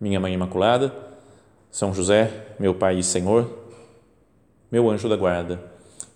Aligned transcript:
Minha 0.00 0.20
Mãe 0.20 0.32
Imaculada, 0.32 0.94
São 1.70 1.92
José, 1.92 2.54
meu 2.58 2.74
Pai 2.74 2.98
e 2.98 3.02
Senhor, 3.02 3.50
meu 4.70 4.88
anjo 4.88 5.08
da 5.08 5.16
guarda, 5.16 5.60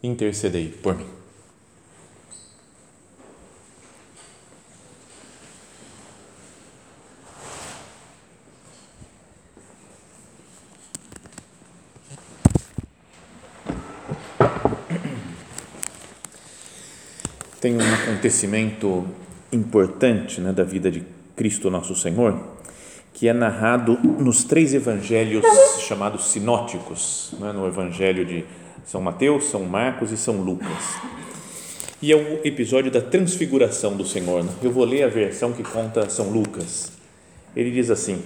intercedei 0.02 0.68
por 0.68 0.94
mim. 0.94 1.06
Tem 17.60 17.76
um 17.76 17.94
acontecimento 17.94 19.06
importante 19.52 20.40
né, 20.40 20.52
da 20.52 20.64
vida 20.64 20.90
de 20.90 21.04
Cristo 21.36 21.70
Nosso 21.70 21.94
Senhor, 21.94 22.61
que 23.12 23.28
é 23.28 23.32
narrado 23.32 23.98
nos 24.18 24.44
três 24.44 24.74
evangelhos 24.74 25.44
chamados 25.80 26.30
sinóticos, 26.32 27.34
né, 27.38 27.52
no 27.52 27.66
evangelho 27.66 28.24
de 28.24 28.44
São 28.84 29.00
Mateus, 29.00 29.44
São 29.44 29.64
Marcos 29.64 30.10
e 30.10 30.16
São 30.16 30.36
Lucas. 30.36 30.96
E 32.00 32.10
é 32.10 32.16
o 32.16 32.40
episódio 32.44 32.90
da 32.90 33.00
transfiguração 33.00 33.96
do 33.96 34.04
Senhor. 34.04 34.42
Né? 34.42 34.50
Eu 34.62 34.72
vou 34.72 34.84
ler 34.84 35.04
a 35.04 35.08
versão 35.08 35.52
que 35.52 35.62
conta 35.62 36.08
São 36.08 36.30
Lucas. 36.30 36.90
Ele 37.54 37.70
diz 37.70 37.90
assim: 37.90 38.22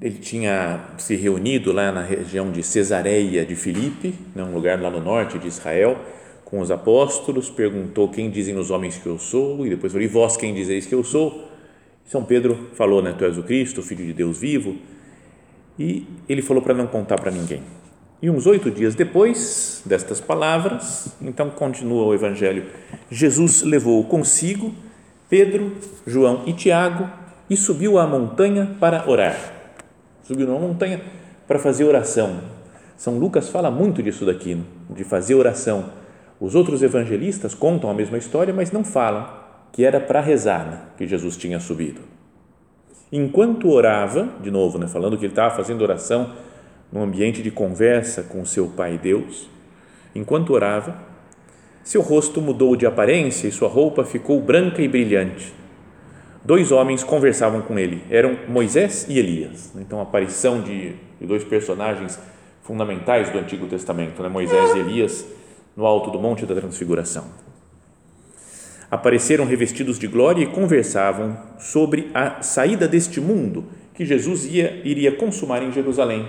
ele 0.00 0.18
tinha 0.18 0.80
se 0.98 1.16
reunido 1.16 1.72
lá 1.72 1.90
na 1.90 2.02
região 2.02 2.50
de 2.50 2.62
Cesareia 2.62 3.46
de 3.46 3.56
Filipe, 3.56 4.14
né, 4.34 4.44
um 4.44 4.52
lugar 4.52 4.80
lá 4.80 4.90
no 4.90 5.00
norte 5.00 5.38
de 5.38 5.48
Israel, 5.48 5.98
com 6.44 6.60
os 6.60 6.70
apóstolos, 6.70 7.48
perguntou 7.48 8.08
quem 8.08 8.30
dizem 8.30 8.56
os 8.58 8.70
homens 8.70 8.98
que 8.98 9.06
eu 9.06 9.18
sou, 9.18 9.66
e 9.66 9.70
depois 9.70 9.92
falou, 9.92 10.04
e 10.04 10.08
vós 10.08 10.36
quem 10.36 10.52
dizeis 10.52 10.84
que 10.84 10.94
eu 10.94 11.02
sou? 11.02 11.48
São 12.06 12.24
Pedro 12.24 12.70
falou, 12.74 13.02
né, 13.02 13.14
tu 13.16 13.24
és 13.24 13.36
o 13.36 13.42
Cristo, 13.42 13.80
o 13.80 13.82
Filho 13.82 14.04
de 14.06 14.12
Deus 14.12 14.38
vivo, 14.38 14.76
e 15.78 16.06
ele 16.28 16.40
falou 16.40 16.62
para 16.62 16.72
não 16.72 16.86
contar 16.86 17.20
para 17.20 17.30
ninguém. 17.30 17.62
E 18.22 18.30
uns 18.30 18.46
oito 18.46 18.70
dias 18.70 18.94
depois 18.94 19.82
destas 19.84 20.20
palavras, 20.20 21.14
então 21.20 21.50
continua 21.50 22.04
o 22.06 22.14
Evangelho, 22.14 22.66
Jesus 23.10 23.62
levou 23.62 24.02
consigo 24.04 24.72
Pedro, 25.28 25.72
João 26.06 26.44
e 26.46 26.52
Tiago 26.52 27.10
e 27.50 27.56
subiu 27.56 27.98
à 27.98 28.06
montanha 28.06 28.76
para 28.80 29.08
orar. 29.08 29.36
Subiu 30.22 30.46
numa 30.46 30.60
montanha 30.60 31.00
para 31.46 31.58
fazer 31.58 31.84
oração. 31.84 32.40
São 32.96 33.18
Lucas 33.18 33.48
fala 33.48 33.70
muito 33.70 34.02
disso 34.02 34.24
daqui, 34.24 34.56
de 34.88 35.04
fazer 35.04 35.34
oração 35.34 35.90
os 36.38 36.54
outros 36.54 36.82
evangelistas 36.82 37.54
contam 37.54 37.88
a 37.88 37.94
mesma 37.94 38.18
história, 38.18 38.52
mas 38.52 38.70
não 38.70 38.84
falam 38.84 39.26
que 39.76 39.84
era 39.84 40.00
para 40.00 40.22
rezar 40.22 40.64
né, 40.64 40.78
que 40.96 41.06
Jesus 41.06 41.36
tinha 41.36 41.60
subido. 41.60 42.00
Enquanto 43.12 43.68
orava, 43.68 44.26
de 44.40 44.50
novo, 44.50 44.78
né, 44.78 44.88
falando 44.88 45.18
que 45.18 45.26
ele 45.26 45.32
estava 45.32 45.54
fazendo 45.54 45.82
oração 45.82 46.32
num 46.90 47.02
ambiente 47.02 47.42
de 47.42 47.50
conversa 47.50 48.22
com 48.22 48.42
seu 48.46 48.68
Pai 48.68 48.96
Deus, 48.96 49.50
enquanto 50.14 50.54
orava, 50.54 50.96
seu 51.84 52.00
rosto 52.00 52.40
mudou 52.40 52.74
de 52.74 52.86
aparência 52.86 53.48
e 53.48 53.52
sua 53.52 53.68
roupa 53.68 54.02
ficou 54.02 54.40
branca 54.40 54.80
e 54.80 54.88
brilhante. 54.88 55.52
Dois 56.42 56.72
homens 56.72 57.04
conversavam 57.04 57.60
com 57.60 57.78
ele, 57.78 58.02
eram 58.08 58.34
Moisés 58.48 59.04
e 59.10 59.18
Elias. 59.18 59.72
Então, 59.76 60.00
a 60.00 60.04
aparição 60.04 60.62
de, 60.62 60.94
dois 61.20 61.44
personagens 61.44 62.18
fundamentais 62.62 63.28
do 63.28 63.38
Antigo 63.38 63.66
Testamento, 63.66 64.22
né, 64.22 64.28
Moisés 64.30 64.74
e 64.74 64.78
Elias 64.78 65.26
no 65.76 65.84
alto 65.84 66.10
do 66.10 66.18
Monte 66.18 66.46
da 66.46 66.54
Transfiguração. 66.54 67.45
Apareceram 68.90 69.44
revestidos 69.44 69.98
de 69.98 70.06
glória 70.06 70.42
e 70.42 70.46
conversavam 70.46 71.36
sobre 71.58 72.10
a 72.14 72.42
saída 72.42 72.86
deste 72.86 73.20
mundo 73.20 73.64
que 73.94 74.04
Jesus 74.04 74.44
ia, 74.46 74.80
iria 74.84 75.12
consumar 75.12 75.62
em 75.62 75.72
Jerusalém. 75.72 76.28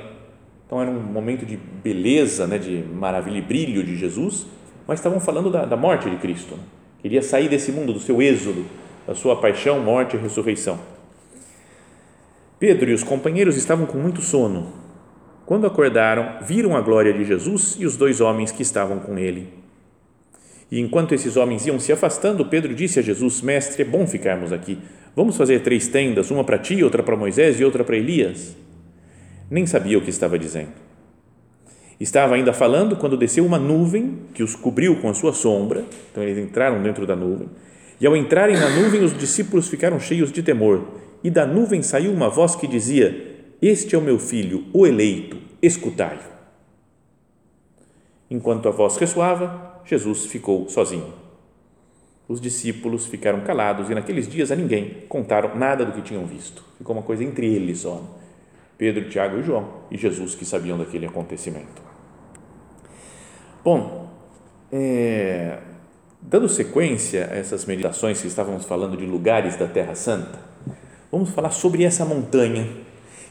Então 0.65 0.81
era 0.81 0.89
um 0.89 0.99
momento 0.99 1.45
de 1.45 1.57
beleza, 1.57 2.47
né, 2.47 2.57
de 2.57 2.83
maravilha 2.93 3.37
e 3.37 3.41
brilho 3.41 3.83
de 3.83 3.95
Jesus, 3.95 4.45
mas 4.87 4.99
estavam 4.99 5.19
falando 5.19 5.49
da, 5.49 5.65
da 5.65 5.77
morte 5.77 6.09
de 6.09 6.17
Cristo. 6.17 6.55
Né? 6.55 6.63
Queria 7.01 7.21
sair 7.21 7.47
desse 7.47 7.71
mundo, 7.71 7.93
do 7.93 7.99
seu 7.99 8.21
êxodo, 8.21 8.65
da 9.05 9.13
sua 9.13 9.35
paixão, 9.35 9.79
morte 9.79 10.15
e 10.15 10.19
ressurreição. 10.19 10.79
Pedro 12.59 12.89
e 12.89 12.93
os 12.93 13.03
companheiros 13.03 13.55
estavam 13.55 13.85
com 13.85 13.97
muito 13.97 14.21
sono 14.21 14.87
quando 15.47 15.65
acordaram, 15.65 16.39
viram 16.41 16.75
a 16.75 16.81
glória 16.81 17.13
de 17.13 17.23
Jesus 17.23 17.77
e 17.79 17.85
os 17.85 17.95
dois 17.95 18.19
homens 18.19 18.51
que 18.51 18.61
estavam 18.61 18.99
com 18.99 19.17
ele. 19.17 19.47
E 20.69 20.79
enquanto 20.79 21.13
esses 21.13 21.37
homens 21.37 21.65
iam 21.65 21.79
se 21.79 21.91
afastando, 21.91 22.45
Pedro 22.45 22.73
disse 22.75 22.99
a 22.99 23.01
Jesus: 23.01 23.41
Mestre, 23.41 23.83
é 23.83 23.85
bom 23.85 24.05
ficarmos 24.05 24.51
aqui. 24.51 24.77
Vamos 25.15 25.37
fazer 25.37 25.61
três 25.61 25.87
tendas, 25.87 26.29
uma 26.29 26.43
para 26.43 26.57
ti, 26.57 26.83
outra 26.83 27.01
para 27.01 27.15
Moisés 27.15 27.59
e 27.59 27.63
outra 27.63 27.83
para 27.83 27.97
Elias. 27.97 28.55
Nem 29.49 29.65
sabia 29.65 29.97
o 29.97 30.01
que 30.01 30.09
estava 30.09 30.37
dizendo. 30.37 30.73
Estava 31.99 32.35
ainda 32.35 32.53
falando 32.53 32.95
quando 32.95 33.17
desceu 33.17 33.45
uma 33.45 33.57
nuvem 33.57 34.19
que 34.33 34.43
os 34.43 34.55
cobriu 34.55 34.97
com 34.97 35.09
a 35.09 35.13
sua 35.13 35.33
sombra. 35.33 35.83
Então 36.11 36.21
eles 36.21 36.37
entraram 36.37 36.83
dentro 36.83 37.07
da 37.07 37.15
nuvem. 37.15 37.49
E 37.99 38.05
ao 38.05 38.15
entrarem 38.15 38.55
na 38.55 38.69
nuvem, 38.69 39.03
os 39.03 39.17
discípulos 39.17 39.67
ficaram 39.67 39.99
cheios 39.99 40.31
de 40.31 40.43
temor. 40.43 40.85
E 41.23 41.31
da 41.31 41.45
nuvem 41.45 41.81
saiu 41.81 42.11
uma 42.11 42.29
voz 42.29 42.55
que 42.55 42.67
dizia: 42.67 43.37
este 43.59 43.95
é 43.95 43.97
o 43.97 44.01
meu 44.01 44.19
filho, 44.19 44.65
o 44.71 44.85
eleito, 44.85 45.37
escutai-o. 45.59 46.37
Enquanto 48.29 48.67
a 48.67 48.71
voz 48.71 48.97
ressoava, 48.97 49.76
Jesus 49.87 50.25
ficou 50.25 50.69
sozinho. 50.69 51.13
Os 52.27 52.41
discípulos 52.41 53.07
ficaram 53.07 53.39
calados 53.41 53.89
e 53.89 53.95
naqueles 53.95 54.27
dias 54.27 54.51
a 54.51 54.55
ninguém 54.55 55.05
contaram 55.07 55.55
nada 55.55 55.85
do 55.85 55.93
que 55.93 56.01
tinham 56.01 56.25
visto. 56.25 56.63
Ficou 56.77 56.95
uma 56.95 57.01
coisa 57.01 57.23
entre 57.23 57.47
eles 57.47 57.79
só. 57.79 58.03
Pedro, 58.77 59.09
Tiago 59.09 59.39
e 59.39 59.43
João 59.43 59.67
e 59.89 59.97
Jesus 59.97 60.35
que 60.35 60.45
sabiam 60.45 60.77
daquele 60.77 61.05
acontecimento. 61.05 61.81
Bom, 63.63 64.09
é, 64.71 65.57
dando 66.21 66.49
sequência 66.49 67.29
a 67.31 67.35
essas 67.35 67.65
meditações 67.65 68.21
que 68.21 68.27
estávamos 68.27 68.65
falando 68.65 68.97
de 68.97 69.05
lugares 69.05 69.55
da 69.55 69.67
Terra 69.67 69.95
Santa, 69.95 70.37
vamos 71.09 71.29
falar 71.29 71.51
sobre 71.51 71.83
essa 71.85 72.03
montanha 72.03 72.67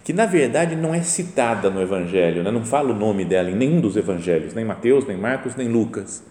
que 0.02 0.12
na 0.12 0.24
verdade 0.24 0.74
não 0.74 0.94
é 0.94 1.02
citada 1.02 1.68
no 1.68 1.82
Evangelho, 1.82 2.42
né? 2.42 2.50
não 2.50 2.64
fala 2.64 2.92
o 2.92 2.94
nome 2.94 3.24
dela 3.24 3.50
em 3.50 3.56
nenhum 3.56 3.80
dos 3.80 3.96
Evangelhos, 3.96 4.54
nem 4.54 4.64
Mateus, 4.64 5.06
nem 5.06 5.16
Marcos, 5.16 5.54
nem 5.56 5.68
Lucas. 5.68 6.24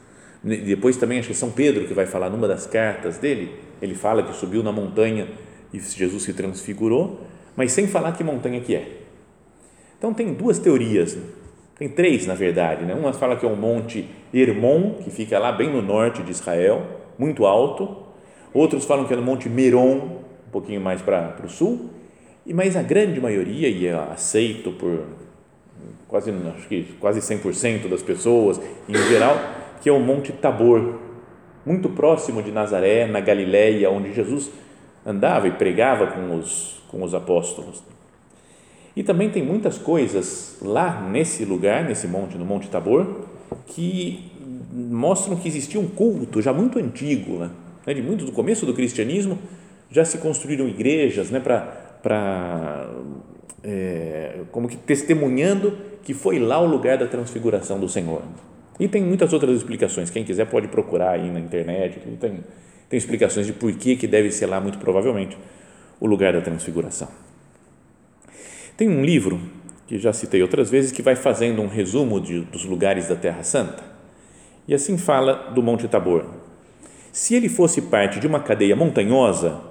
Depois 0.46 0.96
também 0.96 1.18
acho 1.18 1.30
que 1.30 1.34
São 1.34 1.50
Pedro 1.50 1.88
que 1.88 1.94
vai 1.96 2.06
falar 2.06 2.30
numa 2.30 2.48
das 2.48 2.68
cartas 2.68 3.18
dele, 3.18 3.52
ele 3.82 3.96
fala 3.96 4.22
que 4.22 4.32
subiu 4.36 4.62
na 4.62 4.72
montanha 4.72 5.28
e 5.74 5.80
Jesus 5.80 6.22
se 6.22 6.34
transfigurou, 6.34 7.22
mas 7.56 7.72
sem 7.72 7.88
falar 7.88 8.12
que 8.12 8.24
montanha 8.24 8.62
que 8.62 8.76
é. 8.76 8.88
Então 9.98 10.14
tem 10.14 10.36
duas 10.36 10.60
teorias, 10.60 11.16
né? 11.16 11.24
tem 11.80 11.90
três 11.90 12.28
na 12.28 12.36
verdade, 12.36 12.86
né? 12.86 12.94
uma 12.94 13.12
fala 13.12 13.36
que 13.36 13.44
é 13.44 13.50
o 13.50 13.56
monte 13.56 14.08
Hermon, 14.32 15.00
que 15.04 15.10
fica 15.10 15.40
lá 15.40 15.52
bem 15.52 15.72
no 15.72 15.82
norte 15.82 16.22
de 16.22 16.30
Israel, 16.30 16.86
muito 17.18 17.44
alto, 17.48 18.04
outros 18.54 18.86
falam 18.86 19.06
que 19.06 19.14
é 19.14 19.18
no 19.18 19.24
monte 19.24 19.50
Meron, 19.50 19.96
um 20.48 20.52
pouquinho 20.52 20.80
mais 20.80 21.02
para 21.02 21.36
o 21.44 21.50
sul, 21.50 21.90
e 22.46 22.54
mas 22.54 22.76
a 22.76 22.84
grande 22.84 23.20
maioria 23.20 23.68
e 23.68 23.88
é 23.88 23.94
aceito 23.94 24.72
por 24.74 25.06
quase 26.08 26.32
acho 26.56 26.68
que 26.68 26.84
quase 27.00 27.20
100% 27.20 27.90
das 27.90 28.04
pessoas 28.04 28.62
em 28.88 28.96
geral, 29.10 29.65
que 29.86 29.90
é 29.90 29.92
o 29.92 30.00
Monte 30.00 30.32
Tabor, 30.32 30.96
muito 31.64 31.90
próximo 31.90 32.42
de 32.42 32.52
Nazaré, 32.52 33.06
na 33.06 33.20
Galileia, 33.20 33.92
onde 33.92 34.12
Jesus 34.16 34.50
andava 35.06 35.48
e 35.48 35.52
pregava 35.52 36.08
com 36.08 36.36
os 36.36 36.82
com 36.88 37.04
os 37.04 37.14
apóstolos. 37.14 37.84
E 38.96 39.04
também 39.04 39.30
tem 39.30 39.44
muitas 39.44 39.78
coisas 39.78 40.58
lá 40.60 41.08
nesse 41.08 41.46
lugar, 41.46 41.84
nesse 41.84 42.08
monte, 42.08 42.36
no 42.36 42.44
Monte 42.44 42.68
Tabor, 42.68 43.28
que 43.68 44.32
mostram 44.74 45.36
que 45.36 45.48
existia 45.48 45.80
um 45.80 45.88
culto 45.88 46.42
já 46.42 46.52
muito 46.52 46.80
antigo, 46.80 47.38
né? 47.38 47.94
de 47.94 48.02
muito 48.02 48.26
do 48.26 48.32
começo 48.32 48.66
do 48.66 48.74
cristianismo, 48.74 49.38
já 49.92 50.04
se 50.04 50.18
construíram 50.18 50.68
igrejas, 50.68 51.30
né, 51.30 51.40
para 51.40 52.90
é, 53.64 54.40
como 54.52 54.68
que 54.68 54.78
testemunhando 54.78 55.78
que 56.02 56.16
foi 56.16 56.40
lá 56.40 56.60
o 56.60 56.66
lugar 56.66 56.98
da 56.98 57.06
transfiguração 57.06 57.80
do 57.80 57.88
Senhor. 57.88 58.24
E 58.80 58.88
tem 58.88 59.02
muitas 59.02 59.32
outras 59.32 59.56
explicações. 59.58 60.10
Quem 60.10 60.24
quiser 60.24 60.46
pode 60.46 60.68
procurar 60.68 61.12
aí 61.12 61.32
na 61.32 61.40
internet. 61.40 62.00
Tem, 62.20 62.40
tem 62.90 62.98
explicações 62.98 63.46
de 63.46 63.54
por 63.54 63.72
que, 63.74 63.96
que 63.96 64.08
deve 64.08 64.32
ser 64.32 64.48
lá, 64.48 64.60
muito 64.60 64.78
provavelmente, 64.78 65.38
o 66.00 66.08
lugar 66.08 66.34
da 66.34 66.42
transfiguração. 66.42 67.08
Tem 68.76 68.90
um 68.90 69.04
livro 69.04 69.40
que 69.88 69.98
já 69.98 70.12
citei 70.12 70.42
outras 70.42 70.70
vezes 70.70 70.92
que 70.92 71.02
vai 71.02 71.16
fazendo 71.16 71.62
um 71.62 71.68
resumo 71.68 72.20
de, 72.20 72.42
dos 72.42 72.66
lugares 72.66 73.08
da 73.08 73.16
Terra 73.16 73.44
Santa 73.44 73.84
e 74.68 74.74
assim 74.74 74.98
fala 74.98 75.52
do 75.52 75.62
Monte 75.62 75.88
Tabor. 75.88 76.26
Se 77.12 77.36
ele 77.36 77.48
fosse 77.48 77.84
parte 77.84 78.20
de 78.20 78.28
uma 78.28 78.40
cadeia 78.40 78.76
montanhosa 78.76 79.62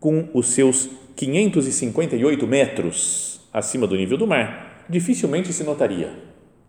com 0.00 0.28
os 0.32 0.48
seus 0.48 0.88
558 1.14 2.46
metros 2.46 3.40
acima 3.52 3.86
do 3.86 3.96
nível 3.96 4.16
do 4.16 4.26
mar, 4.26 4.84
dificilmente 4.88 5.52
se 5.52 5.62
notaria. 5.62 6.10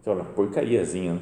Olha, 0.06 0.24
porcariazinha. 0.24 1.14
Né? 1.14 1.20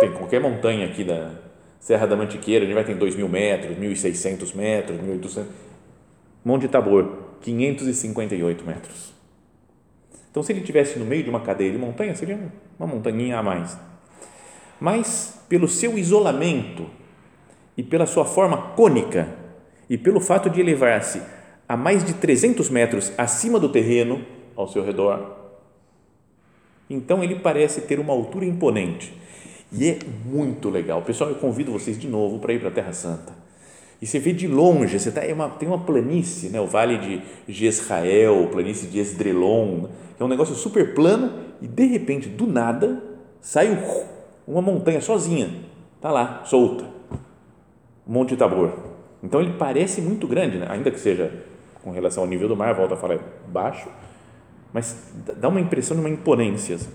Tem 0.00 0.12
qualquer 0.12 0.40
montanha 0.40 0.86
aqui 0.86 1.04
da 1.04 1.32
Serra 1.78 2.06
da 2.06 2.16
Mantiqueira, 2.16 2.64
a 2.64 2.66
gente 2.66 2.74
vai 2.74 2.84
ter 2.84 2.94
2 2.94 3.16
mil 3.16 3.28
metros, 3.28 3.76
1.600 3.76 4.54
metros, 4.54 4.98
1.800. 4.98 5.44
Monte 6.44 6.68
Tabor, 6.68 7.18
558 7.42 8.64
metros. 8.64 9.12
Então, 10.30 10.42
se 10.42 10.52
ele 10.52 10.60
estivesse 10.60 10.98
no 10.98 11.04
meio 11.04 11.24
de 11.24 11.30
uma 11.30 11.40
cadeia 11.40 11.72
de 11.72 11.78
montanha, 11.78 12.14
seria 12.14 12.38
uma 12.78 12.86
montanha 12.86 13.38
a 13.38 13.42
mais. 13.42 13.76
Mas, 14.80 15.42
pelo 15.48 15.68
seu 15.68 15.98
isolamento 15.98 16.86
e 17.76 17.82
pela 17.82 18.06
sua 18.06 18.24
forma 18.24 18.74
cônica 18.74 19.28
e 19.88 19.98
pelo 19.98 20.20
fato 20.20 20.48
de 20.48 20.60
elevar-se 20.60 21.20
a 21.68 21.76
mais 21.76 22.04
de 22.04 22.14
300 22.14 22.70
metros 22.70 23.12
acima 23.18 23.58
do 23.58 23.68
terreno 23.68 24.24
ao 24.56 24.68
seu 24.68 24.84
redor, 24.84 25.36
então 26.88 27.22
ele 27.22 27.36
parece 27.36 27.82
ter 27.82 28.00
uma 28.00 28.12
altura 28.12 28.44
imponente. 28.44 29.12
E 29.72 29.88
é 29.88 29.98
muito 30.24 30.68
legal. 30.68 31.02
Pessoal, 31.02 31.30
eu 31.30 31.36
convido 31.36 31.72
vocês 31.72 31.98
de 31.98 32.08
novo 32.08 32.38
para 32.38 32.52
ir 32.52 32.58
para 32.58 32.68
a 32.68 32.72
Terra 32.72 32.92
Santa 32.92 33.40
e 34.00 34.06
você 34.06 34.18
vê 34.18 34.32
de 34.32 34.48
longe, 34.48 34.98
você 34.98 35.10
tá, 35.10 35.22
é 35.22 35.32
uma, 35.32 35.48
tem 35.50 35.68
uma 35.68 35.78
planície, 35.78 36.48
né, 36.48 36.58
o 36.58 36.66
vale 36.66 36.96
de 36.96 37.22
Jezrael, 37.46 38.48
planície 38.50 38.88
de 38.88 38.98
Esdrelon, 38.98 39.88
é 40.18 40.24
um 40.24 40.28
negócio 40.28 40.54
super 40.54 40.94
plano 40.94 41.32
e 41.60 41.68
de 41.68 41.84
repente, 41.84 42.28
do 42.28 42.46
nada, 42.46 43.02
sai 43.42 43.78
uma 44.46 44.62
montanha 44.62 45.02
sozinha, 45.02 45.50
tá 46.00 46.10
lá, 46.10 46.42
solta, 46.46 46.86
Monte 48.06 48.36
Tabor. 48.36 48.72
Então 49.22 49.40
ele 49.40 49.52
parece 49.58 50.00
muito 50.00 50.26
grande, 50.26 50.56
né? 50.56 50.66
ainda 50.70 50.90
que 50.90 50.98
seja 50.98 51.44
com 51.84 51.90
relação 51.90 52.22
ao 52.22 52.28
nível 52.28 52.48
do 52.48 52.56
mar, 52.56 52.74
volta 52.74 52.94
a 52.94 52.96
falar 52.96 53.18
baixo, 53.48 53.88
mas 54.72 55.12
dá 55.36 55.48
uma 55.48 55.60
impressão 55.60 55.94
de 55.94 56.00
uma 56.00 56.08
imponência. 56.08 56.76
Assim. 56.76 56.90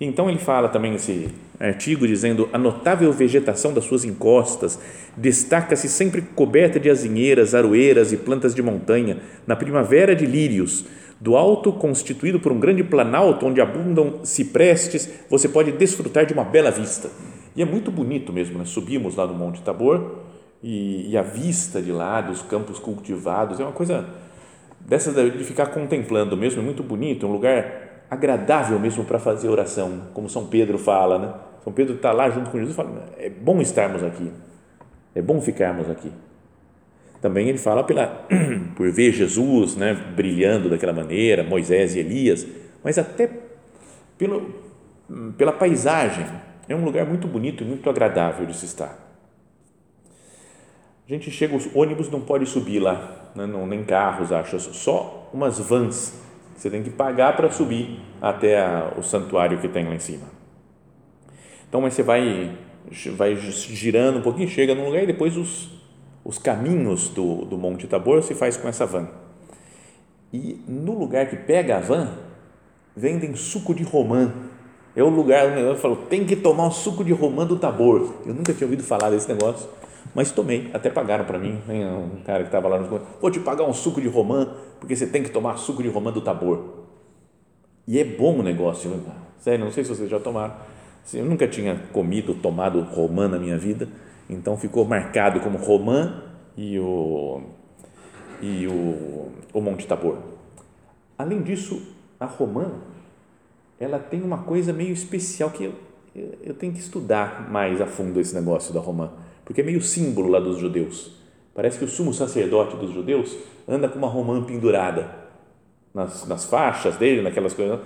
Então 0.00 0.28
ele 0.28 0.38
fala 0.38 0.68
também 0.68 0.94
esse 0.94 1.28
artigo 1.58 2.06
dizendo 2.06 2.48
a 2.52 2.58
notável 2.58 3.10
vegetação 3.12 3.72
das 3.72 3.84
suas 3.84 4.04
encostas 4.04 4.78
destaca-se 5.16 5.88
sempre 5.88 6.20
coberta 6.20 6.78
de 6.78 6.90
azinheiras, 6.90 7.54
aroeiras 7.54 8.12
e 8.12 8.16
plantas 8.16 8.54
de 8.54 8.62
montanha, 8.62 9.18
na 9.46 9.56
primavera 9.56 10.14
de 10.14 10.26
lírios, 10.26 10.84
do 11.18 11.34
alto 11.34 11.72
constituído 11.72 12.38
por 12.38 12.52
um 12.52 12.60
grande 12.60 12.84
planalto 12.84 13.46
onde 13.46 13.60
abundam 13.60 14.20
ciprestes, 14.22 15.08
você 15.30 15.48
pode 15.48 15.72
desfrutar 15.72 16.26
de 16.26 16.34
uma 16.34 16.44
bela 16.44 16.70
vista. 16.70 17.08
E 17.54 17.62
é 17.62 17.64
muito 17.64 17.90
bonito 17.90 18.34
mesmo, 18.34 18.58
né? 18.58 18.66
subimos 18.66 19.16
lá 19.16 19.26
no 19.26 19.32
Monte 19.32 19.62
Tabor 19.62 20.18
e, 20.62 21.10
e 21.10 21.16
a 21.16 21.22
vista 21.22 21.80
de 21.80 21.90
lá, 21.90 22.20
dos 22.20 22.42
campos 22.42 22.78
cultivados, 22.78 23.58
é 23.58 23.62
uma 23.62 23.72
coisa 23.72 24.06
dessa 24.78 25.10
de 25.30 25.42
ficar 25.42 25.68
contemplando 25.68 26.36
mesmo, 26.36 26.60
é 26.60 26.64
muito 26.64 26.82
bonito, 26.82 27.24
é 27.24 27.28
um 27.28 27.32
lugar 27.32 27.85
agradável 28.10 28.78
mesmo 28.78 29.04
para 29.04 29.18
fazer 29.18 29.48
oração, 29.48 30.08
como 30.14 30.28
São 30.28 30.46
Pedro 30.46 30.78
fala, 30.78 31.18
né? 31.18 31.34
São 31.62 31.72
Pedro 31.72 31.96
está 31.96 32.12
lá 32.12 32.30
junto 32.30 32.50
com 32.50 32.58
Jesus 32.58 32.76
fala: 32.76 33.06
é 33.18 33.28
bom 33.28 33.60
estarmos 33.60 34.02
aqui, 34.02 34.30
é 35.14 35.22
bom 35.22 35.40
ficarmos 35.40 35.90
aqui. 35.90 36.12
Também 37.20 37.48
ele 37.48 37.58
fala 37.58 37.82
pela, 37.82 38.26
por 38.76 38.90
ver 38.92 39.12
Jesus 39.12 39.74
né, 39.74 39.94
brilhando 39.94 40.68
daquela 40.68 40.92
maneira, 40.92 41.42
Moisés 41.42 41.96
e 41.96 41.98
Elias, 41.98 42.46
mas 42.84 42.98
até 42.98 43.28
pelo, 44.16 44.54
pela 45.36 45.52
paisagem. 45.52 46.26
É 46.68 46.74
um 46.74 46.84
lugar 46.84 47.06
muito 47.06 47.28
bonito 47.28 47.62
e 47.62 47.66
muito 47.66 47.88
agradável 47.88 48.44
de 48.44 48.56
se 48.56 48.66
estar. 48.66 48.98
A 51.08 51.12
gente 51.12 51.30
chega, 51.30 51.54
os 51.54 51.68
ônibus 51.72 52.10
não 52.10 52.20
pode 52.20 52.44
subir 52.46 52.80
lá, 52.80 53.30
né, 53.36 53.46
não, 53.46 53.64
nem 53.66 53.84
carros, 53.84 54.32
acho, 54.32 54.58
só 54.58 55.30
umas 55.32 55.60
vans 55.60 56.20
você 56.56 56.70
tem 56.70 56.82
que 56.82 56.90
pagar 56.90 57.36
para 57.36 57.50
subir 57.50 58.00
até 58.20 58.58
a, 58.58 58.92
o 58.96 59.02
santuário 59.02 59.58
que 59.58 59.68
tem 59.68 59.86
lá 59.86 59.94
em 59.94 59.98
cima. 59.98 60.24
Então, 61.68 61.80
mas 61.80 61.94
você 61.94 62.02
vai, 62.02 62.56
vai 63.16 63.36
girando 63.36 64.18
um 64.18 64.22
pouquinho, 64.22 64.48
chega 64.48 64.74
num 64.74 64.86
lugar 64.86 65.02
e 65.02 65.06
depois 65.06 65.36
os, 65.36 65.70
os 66.24 66.38
caminhos 66.38 67.08
do, 67.10 67.44
do 67.44 67.58
Monte 67.58 67.86
Tabor 67.86 68.22
se 68.22 68.34
faz 68.34 68.56
com 68.56 68.68
essa 68.68 68.86
van. 68.86 69.08
E 70.32 70.60
no 70.66 70.98
lugar 70.98 71.28
que 71.28 71.36
pega 71.36 71.76
a 71.76 71.80
van, 71.80 72.08
vendem 72.96 73.34
suco 73.36 73.74
de 73.74 73.82
romã. 73.82 74.32
É 74.94 75.02
o 75.02 75.08
lugar 75.08 75.48
onde 75.48 75.60
eu 75.60 75.76
falo, 75.76 75.96
tem 76.08 76.24
que 76.24 76.34
tomar 76.34 76.68
o 76.68 76.70
suco 76.70 77.04
de 77.04 77.12
romã 77.12 77.44
do 77.44 77.58
Tabor. 77.58 78.14
Eu 78.24 78.32
nunca 78.32 78.54
tinha 78.54 78.66
ouvido 78.66 78.82
falar 78.82 79.10
desse 79.10 79.28
negócio, 79.28 79.68
mas 80.16 80.30
tomei. 80.30 80.70
Até 80.72 80.88
pagaram 80.88 81.26
para 81.26 81.38
mim. 81.38 81.60
Um 81.68 82.22
cara 82.24 82.38
que 82.38 82.48
estava 82.48 82.68
lá 82.68 82.80
no 82.80 83.00
vou 83.20 83.30
te 83.30 83.38
pagar 83.38 83.64
um 83.64 83.74
suco 83.74 84.00
de 84.00 84.08
romã 84.08 84.48
porque 84.80 84.96
você 84.96 85.06
tem 85.06 85.22
que 85.22 85.28
tomar 85.28 85.58
suco 85.58 85.82
de 85.82 85.90
romã 85.90 86.10
do 86.10 86.22
Tabor. 86.22 86.86
E 87.86 87.98
é 87.98 88.04
bom 88.04 88.38
o 88.38 88.42
negócio, 88.42 88.88
né? 88.88 88.98
sério, 89.38 89.62
não 89.62 89.70
sei 89.70 89.84
se 89.84 89.90
vocês 89.90 90.08
já 90.08 90.18
tomaram. 90.18 90.54
Eu 91.12 91.26
nunca 91.26 91.46
tinha 91.46 91.76
comido, 91.92 92.32
tomado 92.32 92.80
romã 92.80 93.28
na 93.28 93.38
minha 93.38 93.58
vida, 93.58 93.88
então 94.28 94.56
ficou 94.56 94.86
marcado 94.86 95.38
como 95.40 95.58
romã 95.58 96.22
e 96.56 96.80
o, 96.80 97.42
e 98.40 98.66
o, 98.66 99.30
o 99.52 99.60
Monte 99.60 99.86
Tabor. 99.86 100.16
Além 101.18 101.42
disso, 101.42 101.94
a 102.18 102.24
romã, 102.24 102.72
ela 103.78 103.98
tem 103.98 104.22
uma 104.22 104.38
coisa 104.38 104.72
meio 104.72 104.92
especial 104.92 105.50
que 105.50 105.64
eu, 105.64 105.74
eu 106.42 106.54
tenho 106.54 106.72
que 106.72 106.80
estudar 106.80 107.50
mais 107.50 107.80
a 107.82 107.86
fundo 107.86 108.18
esse 108.18 108.34
negócio 108.34 108.72
da 108.72 108.80
romã, 108.80 109.10
porque 109.46 109.60
é 109.60 109.64
meio 109.64 109.80
símbolo 109.80 110.28
lá 110.28 110.40
dos 110.40 110.58
judeus. 110.58 111.12
Parece 111.54 111.78
que 111.78 111.84
o 111.84 111.88
sumo 111.88 112.12
sacerdote 112.12 112.76
dos 112.76 112.92
judeus 112.92 113.34
anda 113.66 113.88
com 113.88 113.96
uma 113.96 114.08
romã 114.08 114.42
pendurada 114.42 115.08
nas, 115.94 116.26
nas 116.26 116.44
faixas 116.44 116.96
dele, 116.96 117.22
naquelas 117.22 117.54
coisas, 117.54 117.80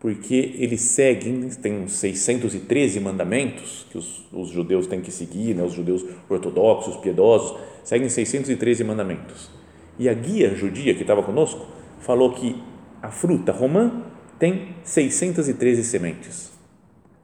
porque 0.00 0.54
eles 0.58 0.80
seguem, 0.80 1.48
tem 1.50 1.78
uns 1.82 1.92
613 1.92 2.98
mandamentos 3.00 3.86
que 3.90 3.98
os, 3.98 4.24
os 4.32 4.48
judeus 4.48 4.86
têm 4.86 5.00
que 5.00 5.12
seguir, 5.12 5.54
né, 5.54 5.62
os 5.62 5.74
judeus 5.74 6.04
ortodoxos, 6.28 6.96
piedosos, 6.96 7.56
seguem 7.84 8.08
613 8.08 8.82
mandamentos. 8.82 9.50
E 9.98 10.08
a 10.08 10.14
guia 10.14 10.54
judia 10.54 10.94
que 10.94 11.02
estava 11.02 11.22
conosco 11.22 11.66
falou 12.00 12.32
que 12.32 12.60
a 13.00 13.10
fruta 13.10 13.52
romã 13.52 14.02
tem 14.38 14.74
613 14.82 15.84
sementes. 15.84 16.50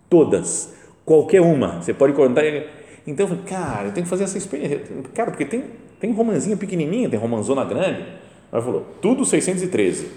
Todas, 0.08 0.74
qualquer 1.04 1.40
uma, 1.40 1.82
você 1.82 1.92
pode 1.92 2.12
contar 2.12 2.42
então 3.10 3.26
eu 3.26 3.28
falei, 3.28 3.44
cara, 3.44 3.88
eu 3.88 3.92
tenho 3.92 4.04
que 4.04 4.10
fazer 4.10 4.24
essa 4.24 4.38
experiência. 4.38 4.80
Cara, 5.14 5.30
porque 5.30 5.44
tem, 5.44 5.64
tem 5.98 6.12
romanzinha 6.12 6.56
pequenininha, 6.56 7.08
tem 7.10 7.18
romanzona 7.18 7.64
grande. 7.64 8.04
Ela 8.52 8.62
falou, 8.62 8.86
tudo 9.02 9.24
613. 9.24 10.08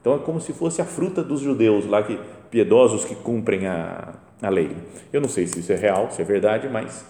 Então 0.00 0.14
é 0.14 0.18
como 0.18 0.40
se 0.40 0.52
fosse 0.52 0.82
a 0.82 0.84
fruta 0.84 1.22
dos 1.22 1.40
judeus 1.40 1.86
lá, 1.86 2.02
que 2.02 2.18
piedosos 2.50 3.04
que 3.04 3.14
cumprem 3.14 3.66
a, 3.66 4.14
a 4.42 4.48
lei. 4.48 4.76
Eu 5.12 5.20
não 5.20 5.28
sei 5.28 5.46
se 5.46 5.60
isso 5.60 5.72
é 5.72 5.76
real, 5.76 6.10
se 6.10 6.20
é 6.20 6.24
verdade, 6.24 6.68
mas 6.68 7.04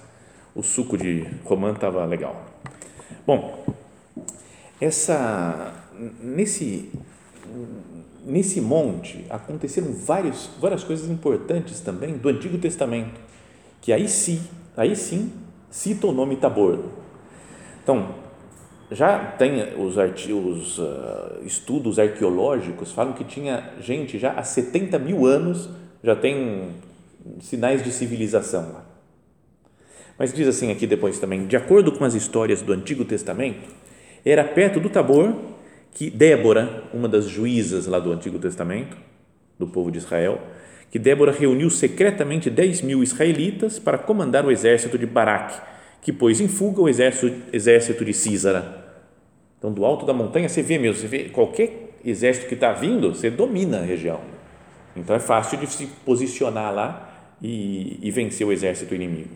o 0.54 0.62
suco 0.62 0.96
de 0.96 1.26
romã 1.44 1.72
estava 1.72 2.04
legal. 2.04 2.44
Bom, 3.26 3.64
essa 4.80 5.72
nesse 6.20 6.90
nesse 8.24 8.60
monte 8.60 9.24
aconteceram 9.28 9.92
vários, 9.92 10.48
várias 10.60 10.82
coisas 10.82 11.10
importantes 11.10 11.80
também 11.80 12.16
do 12.16 12.28
Antigo 12.28 12.56
Testamento, 12.56 13.20
que 13.80 13.92
aí 13.92 14.08
sim 14.08 14.40
aí 14.76 14.94
sim 14.96 15.32
cita 15.70 16.06
o 16.06 16.12
nome 16.12 16.36
Tabor. 16.36 16.78
Então, 17.82 18.14
já 18.90 19.18
tem 19.18 19.74
os, 19.74 19.96
os 19.96 20.78
uh, 20.78 21.40
estudos 21.44 21.98
arqueológicos 21.98 22.92
falam 22.92 23.12
que 23.12 23.24
tinha 23.24 23.72
gente 23.80 24.18
já 24.18 24.32
há 24.32 24.42
70 24.42 24.98
mil 24.98 25.26
anos 25.26 25.68
já 26.02 26.14
tem 26.14 26.70
sinais 27.40 27.82
de 27.82 27.90
civilização 27.90 28.72
lá. 28.72 28.84
Mas 30.18 30.32
diz 30.32 30.46
assim 30.46 30.70
aqui 30.70 30.86
depois 30.86 31.18
também, 31.18 31.46
de 31.46 31.56
acordo 31.56 31.90
com 31.90 32.04
as 32.04 32.14
histórias 32.14 32.62
do 32.62 32.72
Antigo 32.72 33.04
Testamento, 33.04 33.68
era 34.24 34.44
perto 34.44 34.78
do 34.78 34.88
Tabor 34.88 35.34
que 35.92 36.10
Débora, 36.10 36.84
uma 36.92 37.08
das 37.08 37.26
juízas 37.26 37.86
lá 37.86 37.98
do 37.98 38.12
Antigo 38.12 38.38
Testamento, 38.38 38.96
do 39.58 39.66
povo 39.66 39.90
de 39.90 39.98
Israel, 39.98 40.40
que 40.94 40.98
Débora 41.00 41.32
reuniu 41.32 41.68
secretamente 41.70 42.48
10 42.48 42.82
mil 42.82 43.02
israelitas 43.02 43.80
para 43.80 43.98
comandar 43.98 44.46
o 44.46 44.50
exército 44.52 44.96
de 44.96 45.04
Baraque, 45.04 45.60
que 46.00 46.12
pôs 46.12 46.40
em 46.40 46.46
fuga 46.46 46.80
o 46.80 46.88
exército, 46.88 47.34
exército 47.52 48.04
de 48.04 48.14
Císara. 48.14 48.94
Então, 49.58 49.72
do 49.72 49.84
alto 49.84 50.06
da 50.06 50.12
montanha, 50.12 50.48
você 50.48 50.62
vê 50.62 50.78
mesmo, 50.78 51.00
você 51.00 51.08
vê 51.08 51.24
qualquer 51.30 51.96
exército 52.04 52.46
que 52.46 52.54
está 52.54 52.70
vindo, 52.70 53.12
você 53.12 53.28
domina 53.28 53.78
a 53.78 53.82
região. 53.82 54.20
Então, 54.94 55.16
é 55.16 55.18
fácil 55.18 55.58
de 55.58 55.66
se 55.66 55.84
posicionar 56.06 56.72
lá 56.72 57.34
e, 57.42 57.98
e 58.00 58.12
vencer 58.12 58.46
o 58.46 58.52
exército 58.52 58.94
inimigo. 58.94 59.34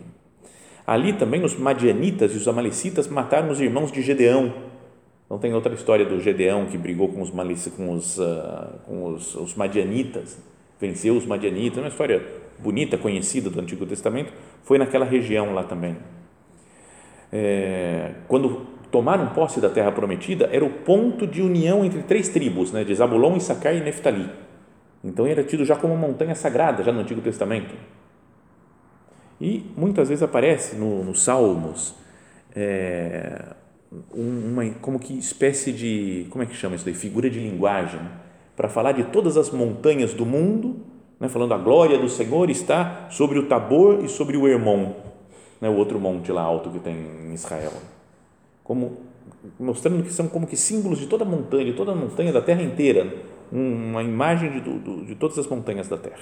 Ali 0.87 1.11
também 1.11 1.43
os 1.43 1.57
madianitas 1.57 2.33
e 2.33 2.37
os 2.37 2.47
amalecitas 2.47 3.05
mataram 3.09 3.49
os 3.49 3.59
irmãos 3.59 3.91
de 3.91 4.01
Gedeão, 4.01 4.53
Então 5.25 5.37
tem 5.37 5.53
outra 5.53 5.73
história 5.73 6.05
do 6.05 6.21
Gedeão 6.21 6.67
que 6.67 6.77
brigou 6.77 7.09
com 7.09 7.21
os, 7.21 7.31
com 7.75 7.91
os, 7.91 8.17
uh, 8.17 8.79
com 8.85 9.07
os, 9.07 9.35
os 9.35 9.55
madianitas, 9.55 10.37
venceu 10.79 11.15
os 11.15 11.25
madianitas, 11.25 11.79
uma 11.79 11.87
história 11.87 12.25
bonita, 12.59 12.97
conhecida 12.97 13.49
do 13.49 13.59
Antigo 13.59 13.85
Testamento, 13.85 14.33
foi 14.63 14.77
naquela 14.77 15.05
região 15.05 15.53
lá 15.53 15.63
também. 15.63 15.97
É, 17.31 18.11
quando 18.27 18.65
tomaram 18.91 19.27
posse 19.29 19.61
da 19.61 19.69
terra 19.69 19.91
prometida, 19.91 20.49
era 20.51 20.65
o 20.65 20.69
ponto 20.69 21.27
de 21.27 21.41
união 21.41 21.85
entre 21.85 22.01
três 22.03 22.29
tribos, 22.29 22.71
né, 22.71 22.83
de 22.83 22.93
Zabulon, 22.95 23.37
Issacar 23.37 23.75
e 23.75 23.81
Neftali. 23.81 24.29
Então 25.03 25.25
era 25.25 25.43
tido 25.43 25.63
já 25.63 25.75
como 25.75 25.93
uma 25.93 26.07
montanha 26.07 26.35
sagrada, 26.35 26.83
já 26.83 26.91
no 26.91 26.99
Antigo 26.99 27.21
Testamento. 27.21 27.73
E 29.39 29.65
muitas 29.77 30.09
vezes 30.09 30.21
aparece 30.23 30.75
nos 30.75 31.05
no 31.05 31.15
Salmos 31.15 31.95
é, 32.55 33.53
uma 34.13 34.69
como 34.81 34.99
que 34.99 35.17
espécie 35.17 35.71
de, 35.71 36.27
como 36.29 36.43
é 36.43 36.47
que 36.47 36.55
chama 36.55 36.75
isso 36.75 36.85
daí? 36.85 36.93
Figura 36.93 37.29
de 37.29 37.39
linguagem, 37.39 38.01
para 38.59 38.67
falar 38.67 38.91
de 38.91 39.05
todas 39.05 39.37
as 39.37 39.51
montanhas 39.51 40.13
do 40.13 40.25
mundo, 40.25 40.81
né, 41.17 41.29
falando 41.29 41.53
a 41.53 41.57
glória 41.57 41.97
do 41.97 42.09
Senhor 42.09 42.49
está 42.49 43.07
sobre 43.09 43.39
o 43.39 43.47
Tabor 43.47 44.03
e 44.03 44.09
sobre 44.09 44.35
o 44.35 44.45
Hermon, 44.45 44.95
né, 45.61 45.69
o 45.69 45.75
outro 45.77 45.97
monte 45.97 46.29
lá 46.29 46.41
alto 46.41 46.69
que 46.69 46.79
tem 46.79 46.93
em 46.93 47.33
Israel. 47.33 47.71
Como, 48.61 48.97
mostrando 49.57 50.03
que 50.03 50.11
são 50.11 50.27
como 50.27 50.45
que 50.45 50.57
símbolos 50.57 50.99
de 50.99 51.07
toda 51.07 51.23
a 51.23 51.25
montanha, 51.25 51.63
de 51.63 51.71
toda 51.71 51.93
a 51.93 51.95
montanha 51.95 52.33
da 52.33 52.41
terra 52.41 52.61
inteira, 52.61 53.07
uma 53.49 54.03
imagem 54.03 54.51
de, 54.51 55.05
de, 55.05 55.15
todas 55.15 55.39
as 55.39 55.47
montanhas 55.47 55.87
da 55.87 55.95
terra. 55.95 56.19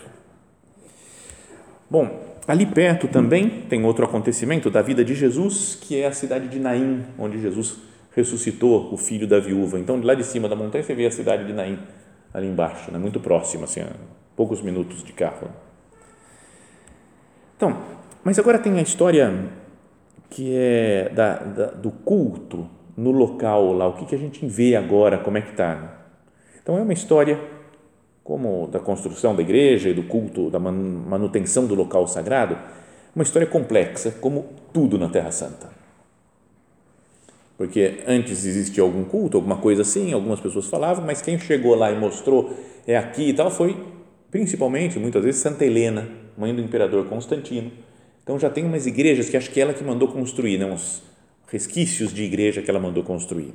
Bom, 1.89 2.19
ali 2.47 2.67
perto 2.67 3.07
também 3.07 3.49
tem 3.67 3.83
outro 3.83 4.05
acontecimento 4.05 4.69
da 4.69 4.83
vida 4.83 5.03
de 5.03 5.15
Jesus, 5.15 5.73
que 5.73 5.99
é 5.99 6.05
a 6.05 6.11
cidade 6.11 6.47
de 6.49 6.59
Naim, 6.59 7.03
onde 7.17 7.41
Jesus 7.41 7.79
ressuscitou 8.15 8.93
o 8.93 8.97
filho 8.97 9.25
da 9.25 9.39
viúva. 9.39 9.79
Então, 9.79 9.99
lá 10.03 10.13
de 10.13 10.23
cima 10.23 10.47
da 10.47 10.55
montanha 10.55 10.83
você 10.83 10.93
vê 10.93 11.07
a 11.07 11.11
cidade 11.11 11.43
de 11.43 11.53
Naim, 11.53 11.79
ali 12.33 12.47
embaixo, 12.47 12.91
né? 12.91 12.97
muito 12.97 13.19
próxima, 13.19 13.63
assim, 13.63 13.81
poucos 14.35 14.61
minutos 14.61 15.03
de 15.03 15.13
carro. 15.13 15.49
Então, 17.55 17.77
mas 18.23 18.37
agora 18.37 18.59
tem 18.59 18.77
a 18.77 18.81
história 18.81 19.49
que 20.29 20.55
é 20.55 21.09
da, 21.13 21.35
da, 21.35 21.65
do 21.71 21.91
culto 21.91 22.69
no 22.95 23.11
local 23.11 23.73
lá, 23.73 23.87
o 23.87 23.93
que, 23.93 24.05
que 24.05 24.15
a 24.15 24.17
gente 24.17 24.45
vê 24.45 24.75
agora, 24.75 25.17
como 25.17 25.37
é 25.37 25.41
que 25.41 25.51
está. 25.51 26.01
Então, 26.61 26.77
é 26.77 26.81
uma 26.81 26.93
história 26.93 27.39
como 28.23 28.67
da 28.67 28.79
construção 28.79 29.33
da 29.33 29.41
igreja 29.41 29.87
e 29.87 29.93
do 29.93 30.03
culto, 30.03 30.49
da 30.49 30.59
manutenção 30.59 31.65
do 31.65 31.73
local 31.73 32.05
sagrado, 32.07 32.57
uma 33.15 33.23
história 33.23 33.47
complexa, 33.47 34.11
como 34.11 34.47
tudo 34.73 34.97
na 34.97 35.07
Terra 35.07 35.31
Santa. 35.31 35.76
Porque 37.57 37.99
antes 38.05 38.45
existia 38.45 38.83
algum 38.83 39.03
culto, 39.03 39.37
alguma 39.37 39.57
coisa 39.57 39.81
assim, 39.81 40.13
algumas 40.13 40.39
pessoas 40.39 40.67
falavam, 40.67 41.03
mas 41.03 41.21
quem 41.21 41.39
chegou 41.39 41.73
lá 41.73 41.91
e 41.91 41.97
mostrou 41.97 42.53
é 42.85 42.95
aqui 42.95 43.29
e 43.29 43.33
tal 43.33 43.49
foi 43.49 43.75
principalmente, 44.29 44.99
muitas 44.99 45.23
vezes, 45.23 45.41
Santa 45.41 45.65
Helena, 45.65 46.07
mãe 46.37 46.53
do 46.53 46.61
imperador 46.61 47.05
Constantino. 47.07 47.71
Então 48.23 48.37
já 48.37 48.49
tem 48.49 48.65
umas 48.65 48.85
igrejas 48.85 49.29
que 49.29 49.37
acho 49.37 49.49
que 49.49 49.59
é 49.59 49.63
ela 49.63 49.73
que 49.73 49.83
mandou 49.83 50.07
construir, 50.09 50.57
né? 50.57 50.65
uns 50.65 51.01
resquícios 51.47 52.13
de 52.13 52.23
igreja 52.23 52.61
que 52.61 52.69
ela 52.69 52.79
mandou 52.79 53.03
construir. 53.03 53.53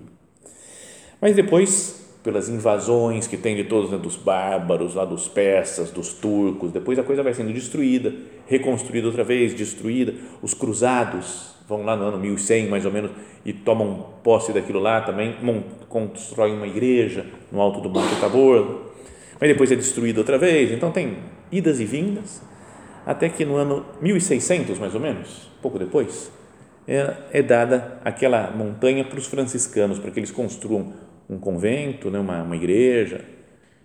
Mas 1.20 1.36
depois 1.36 2.01
pelas 2.22 2.48
invasões 2.48 3.26
que 3.26 3.36
tem 3.36 3.56
de 3.56 3.64
todos, 3.64 3.90
né, 3.90 3.98
dos 3.98 4.16
bárbaros, 4.16 4.94
lá 4.94 5.04
dos 5.04 5.26
persas, 5.26 5.90
dos 5.90 6.12
turcos, 6.12 6.70
depois 6.70 6.98
a 6.98 7.02
coisa 7.02 7.22
vai 7.22 7.34
sendo 7.34 7.52
destruída, 7.52 8.12
reconstruída 8.46 9.06
outra 9.06 9.24
vez, 9.24 9.54
destruída. 9.54 10.14
Os 10.40 10.54
cruzados 10.54 11.54
vão 11.68 11.84
lá 11.84 11.96
no 11.96 12.04
ano 12.04 12.18
1100 12.18 12.68
mais 12.68 12.84
ou 12.84 12.92
menos 12.92 13.10
e 13.44 13.52
tomam 13.52 14.06
posse 14.22 14.52
daquilo 14.52 14.78
lá 14.78 15.00
também, 15.00 15.34
constroem 15.88 16.54
uma 16.54 16.66
igreja 16.66 17.26
no 17.50 17.60
alto 17.60 17.80
do 17.80 17.90
Monte 17.90 18.14
Tabor, 18.20 18.92
mas 19.40 19.50
depois 19.50 19.72
é 19.72 19.76
destruída 19.76 20.20
outra 20.20 20.38
vez. 20.38 20.70
Então 20.70 20.92
tem 20.92 21.18
idas 21.50 21.80
e 21.80 21.84
vindas, 21.84 22.40
até 23.04 23.28
que 23.28 23.44
no 23.44 23.56
ano 23.56 23.84
1600 24.00 24.78
mais 24.78 24.94
ou 24.94 25.00
menos, 25.00 25.50
pouco 25.60 25.76
depois, 25.76 26.30
é, 26.86 27.14
é 27.32 27.42
dada 27.42 28.00
aquela 28.04 28.50
montanha 28.50 29.04
para 29.04 29.18
os 29.18 29.26
franciscanos, 29.26 29.98
para 29.98 30.10
que 30.12 30.20
eles 30.20 30.30
construam 30.30 30.92
um 31.32 31.38
convento, 31.38 32.10
né, 32.10 32.18
uma, 32.18 32.42
uma 32.42 32.56
igreja, 32.56 33.24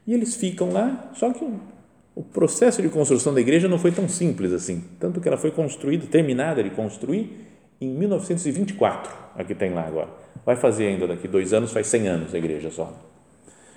e 0.06 0.14
eles 0.14 0.36
ficam 0.36 0.72
lá, 0.72 1.12
só 1.14 1.32
que 1.32 1.44
o, 2.16 2.24
processo 2.24 2.82
de 2.82 2.90
construção 2.90 3.34
da 3.34 3.42
igreja 3.42 3.68
não 3.68 3.78
foi 3.78 3.92
tão 3.92 4.08
simples 4.08 4.52
assim, 4.52 4.84
tanto 5.00 5.20
que 5.22 5.28
ela 5.28 5.38
foi 5.38 5.52
construída, 5.52 6.06
terminada 6.08 6.64
de 6.64 6.70
construir 6.70 7.46
em 7.80 7.90
1924, 7.90 9.14
a 9.36 9.44
que 9.44 9.54
tem 9.54 9.74
lá 9.74 9.86
agora. 9.86 10.10
Vai 10.46 10.56
fazer 10.56 10.88
ainda 10.88 11.08
daqui 11.08 11.28
dois 11.28 11.54
anos, 11.54 11.72
faz 11.72 11.88
100 11.88 12.08
anos 12.08 12.34
a 12.34 12.38
igreja 12.38 12.72
só. 12.72 12.94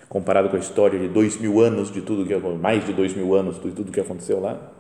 Comparado 0.09 0.49
com 0.49 0.57
a 0.57 0.59
história 0.59 0.99
de 0.99 1.09
dois 1.09 1.37
mil 1.37 1.61
anos 1.61 1.93
de 1.93 2.01
tudo 2.01 2.27
que 2.27 2.37
mais 2.57 2.85
de 2.85 2.93
dois 2.93 3.15
mil 3.15 3.35
anos 3.35 3.61
de 3.61 3.71
tudo 3.71 3.93
que 3.93 4.01
aconteceu 4.01 4.41
lá. 4.41 4.73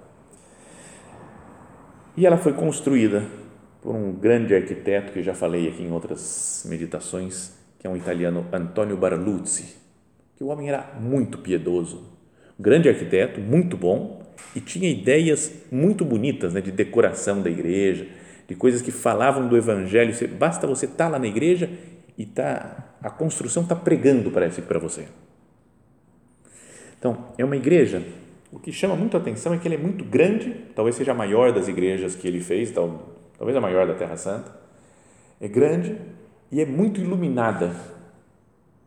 E 2.17 2.27
ela 2.27 2.37
foi 2.37 2.53
construída 2.53 3.25
por 3.83 3.95
um 3.95 4.13
grande 4.13 4.55
arquiteto 4.55 5.13
que 5.13 5.23
já 5.23 5.35
falei 5.35 5.69
aqui 5.69 5.83
em 5.83 5.93
outras 5.93 6.65
meditações, 6.69 7.60
que 7.81 7.87
é 7.87 7.91
um 7.91 7.97
italiano 7.97 8.47
Antonio 8.53 8.97
Barluzzi, 8.97 9.75
que 10.37 10.45
o 10.45 10.49
homem 10.49 10.69
era 10.69 10.93
muito 11.01 11.39
piedoso, 11.39 12.05
grande 12.59 12.91
arquiteto, 12.91 13.41
muito 13.41 13.77
bom 13.77 14.23
e 14.55 14.61
tinha 14.61 14.89
ideias 14.89 15.53
muito 15.73 16.05
bonitas 16.05 16.53
né, 16.53 16.61
de 16.61 16.71
decoração 16.71 17.43
da 17.43 17.51
igreja, 17.51 18.07
de 18.47 18.55
coisas 18.55 18.83
que 18.83 18.91
falavam 18.91 19.49
do 19.49 19.57
evangelho. 19.57 20.15
Basta 20.39 20.67
você 20.67 20.85
estar 20.85 21.07
tá 21.07 21.09
lá 21.09 21.19
na 21.19 21.27
igreja 21.27 21.71
e 22.19 22.27
tá, 22.27 22.97
a 23.03 23.09
construção 23.09 23.63
está 23.63 23.75
pregando, 23.75 24.31
parece, 24.31 24.61
para 24.61 24.79
você. 24.79 25.07
Então, 26.99 27.29
é 27.39 27.45
uma 27.45 27.57
igreja. 27.57 28.03
O 28.53 28.59
que 28.59 28.73
chama 28.73 28.95
muito 28.95 29.17
atenção 29.17 29.55
é 29.55 29.59
que 29.59 29.67
ele 29.67 29.77
é 29.77 29.79
muito 29.79 30.05
grande, 30.05 30.55
talvez 30.75 30.97
seja 30.97 31.13
a 31.13 31.15
maior 31.15 31.53
das 31.53 31.67
igrejas 31.67 32.15
que 32.15 32.29
ele 32.29 32.41
fez, 32.41 32.73
talvez 32.73 33.57
a 33.57 33.61
maior 33.61 33.87
da 33.87 33.95
Terra 33.95 34.17
Santa. 34.17 34.55
É 35.41 35.49
grande, 35.49 35.97
e 36.51 36.61
é 36.61 36.67
muito 36.67 37.01
iluminada. 37.01 37.75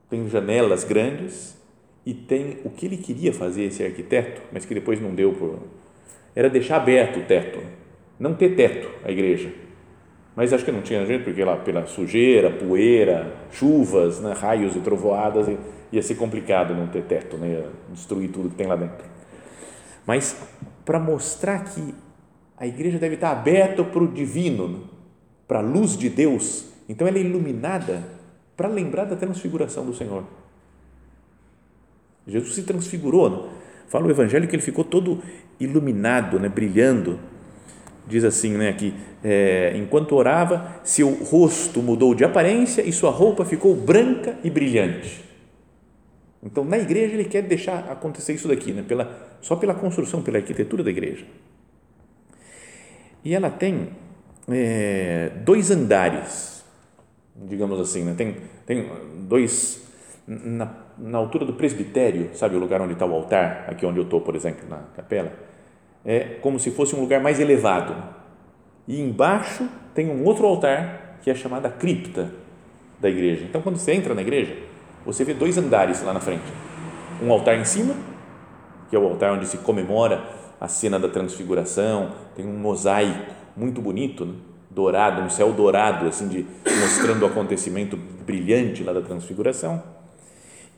Tem 0.09 0.27
janelas 0.29 0.83
grandes 0.83 1.57
e 2.05 2.13
tem 2.13 2.59
o 2.63 2.69
que 2.69 2.85
ele 2.85 2.97
queria 2.97 3.33
fazer 3.33 3.63
esse 3.63 3.83
arquiteto, 3.83 4.41
mas 4.51 4.65
que 4.65 4.73
depois 4.73 5.01
não 5.01 5.15
deu 5.15 5.33
por 5.33 5.59
era 6.35 6.49
deixar 6.49 6.77
aberto 6.77 7.19
o 7.19 7.23
teto, 7.23 7.59
não 8.19 8.33
ter 8.33 8.55
teto 8.55 8.89
a 9.03 9.11
igreja. 9.11 9.53
Mas 10.35 10.51
acho 10.51 10.65
que 10.65 10.71
não 10.71 10.81
tinha 10.81 11.05
jeito 11.05 11.23
porque 11.23 11.43
lá 11.43 11.57
pela 11.57 11.85
sujeira, 11.85 12.49
poeira, 12.49 13.35
chuvas, 13.51 14.19
né, 14.19 14.33
raios 14.33 14.75
e 14.75 14.79
trovoadas 14.79 15.47
ia 15.91 16.01
ser 16.01 16.15
complicado 16.15 16.73
não 16.73 16.87
ter 16.87 17.03
teto, 17.03 17.37
né, 17.37 17.65
destruir 17.89 18.29
tudo 18.31 18.49
que 18.49 18.55
tem 18.55 18.65
lá 18.65 18.75
dentro. 18.75 19.05
Mas 20.07 20.35
para 20.83 20.99
mostrar 20.99 21.63
que 21.65 21.93
a 22.57 22.65
igreja 22.65 22.97
deve 22.97 23.15
estar 23.15 23.31
aberta 23.31 23.83
para 23.83 24.03
o 24.03 24.07
divino, 24.07 24.89
para 25.47 25.59
a 25.59 25.61
luz 25.61 25.95
de 25.95 26.09
Deus 26.09 26.72
então 26.87 27.07
ela 27.07 27.17
é 27.17 27.21
iluminada 27.21 28.03
para 28.55 28.67
lembrar 28.67 29.05
da 29.05 29.15
transfiguração 29.15 29.85
do 29.85 29.93
Senhor. 29.93 30.23
Jesus 32.27 32.55
se 32.55 32.63
transfigurou. 32.63 33.29
Né? 33.29 33.49
Fala 33.87 34.07
o 34.07 34.11
Evangelho 34.11 34.47
que 34.47 34.55
ele 34.55 34.63
ficou 34.63 34.83
todo 34.83 35.21
iluminado, 35.59 36.39
né? 36.39 36.49
brilhando. 36.49 37.19
Diz 38.05 38.25
assim, 38.25 38.57
né, 38.57 38.67
aqui, 38.67 38.93
é, 39.23 39.73
enquanto 39.77 40.13
orava, 40.13 40.81
seu 40.83 41.09
rosto 41.09 41.81
mudou 41.81 42.13
de 42.13 42.25
aparência 42.25 42.81
e 42.81 42.91
sua 42.91 43.11
roupa 43.11 43.45
ficou 43.45 43.73
branca 43.73 44.37
e 44.43 44.49
brilhante. 44.49 45.23
Então, 46.43 46.65
na 46.65 46.77
igreja, 46.77 47.13
ele 47.13 47.23
quer 47.23 47.43
deixar 47.43 47.89
acontecer 47.89 48.33
isso 48.33 48.49
daqui, 48.49 48.73
né, 48.73 48.83
pela, 48.85 49.37
só 49.41 49.55
pela 49.55 49.73
construção, 49.73 50.21
pela 50.21 50.37
arquitetura 50.37 50.83
da 50.83 50.89
igreja. 50.89 51.23
E 53.23 53.33
ela 53.33 53.49
tem 53.49 53.87
é, 54.49 55.31
dois 55.45 55.71
andares 55.71 56.52
digamos 57.35 57.79
assim, 57.79 58.03
né? 58.03 58.13
tem, 58.15 58.37
tem 58.65 58.89
dois, 59.27 59.83
na, 60.27 60.71
na 60.97 61.17
altura 61.17 61.45
do 61.45 61.53
presbitério, 61.53 62.29
sabe 62.33 62.55
o 62.55 62.59
lugar 62.59 62.81
onde 62.81 62.93
está 62.93 63.05
o 63.05 63.13
altar, 63.13 63.65
aqui 63.67 63.85
onde 63.85 63.99
eu 63.99 64.03
estou, 64.03 64.21
por 64.21 64.35
exemplo, 64.35 64.67
na 64.69 64.77
capela, 64.95 65.31
é 66.05 66.37
como 66.41 66.59
se 66.59 66.71
fosse 66.71 66.95
um 66.95 67.01
lugar 67.01 67.21
mais 67.21 67.39
elevado. 67.39 67.95
E 68.87 69.01
embaixo 69.01 69.67
tem 69.93 70.09
um 70.09 70.23
outro 70.25 70.45
altar 70.45 71.19
que 71.21 71.31
é 71.31 71.35
chamada 71.35 71.69
cripta 71.69 72.31
da 72.99 73.09
igreja. 73.09 73.45
Então, 73.45 73.61
quando 73.61 73.77
você 73.77 73.93
entra 73.93 74.13
na 74.13 74.21
igreja, 74.21 74.55
você 75.05 75.23
vê 75.23 75.33
dois 75.33 75.57
andares 75.57 76.03
lá 76.03 76.13
na 76.13 76.19
frente. 76.19 76.43
Um 77.21 77.31
altar 77.31 77.57
em 77.57 77.65
cima, 77.65 77.95
que 78.89 78.95
é 78.95 78.99
o 78.99 79.07
altar 79.07 79.31
onde 79.33 79.47
se 79.47 79.57
comemora 79.59 80.23
a 80.59 80.67
cena 80.67 80.99
da 80.99 81.07
transfiguração, 81.07 82.11
tem 82.35 82.45
um 82.45 82.57
mosaico 82.57 83.33
muito 83.55 83.81
bonito, 83.81 84.25
né? 84.25 84.33
Dourado, 84.73 85.21
um 85.21 85.29
céu 85.29 85.51
dourado, 85.53 86.07
assim, 86.07 86.27
de, 86.27 86.45
mostrando 86.81 87.23
o 87.23 87.25
acontecimento 87.25 87.95
brilhante 87.95 88.83
lá 88.83 88.93
da 88.93 89.01
transfiguração. 89.01 89.81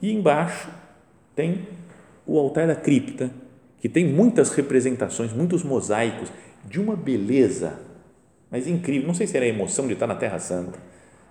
E 0.02 0.12
embaixo 0.12 0.70
tem 1.36 1.68
o 2.26 2.38
altar 2.38 2.68
da 2.68 2.76
cripta, 2.76 3.32
que 3.80 3.88
tem 3.88 4.06
muitas 4.06 4.52
representações, 4.52 5.32
muitos 5.32 5.64
mosaicos, 5.64 6.32
de 6.66 6.80
uma 6.80 6.96
beleza, 6.96 7.80
mas 8.50 8.68
incrível. 8.68 9.08
Não 9.08 9.14
sei 9.14 9.28
se 9.28 9.38
era 9.38 9.46
a 9.46 9.50
emoção 9.50 9.88
de 9.88 9.94
estar 9.94 10.08
na 10.08 10.16
Terra 10.16 10.40
Santa, 10.40 10.80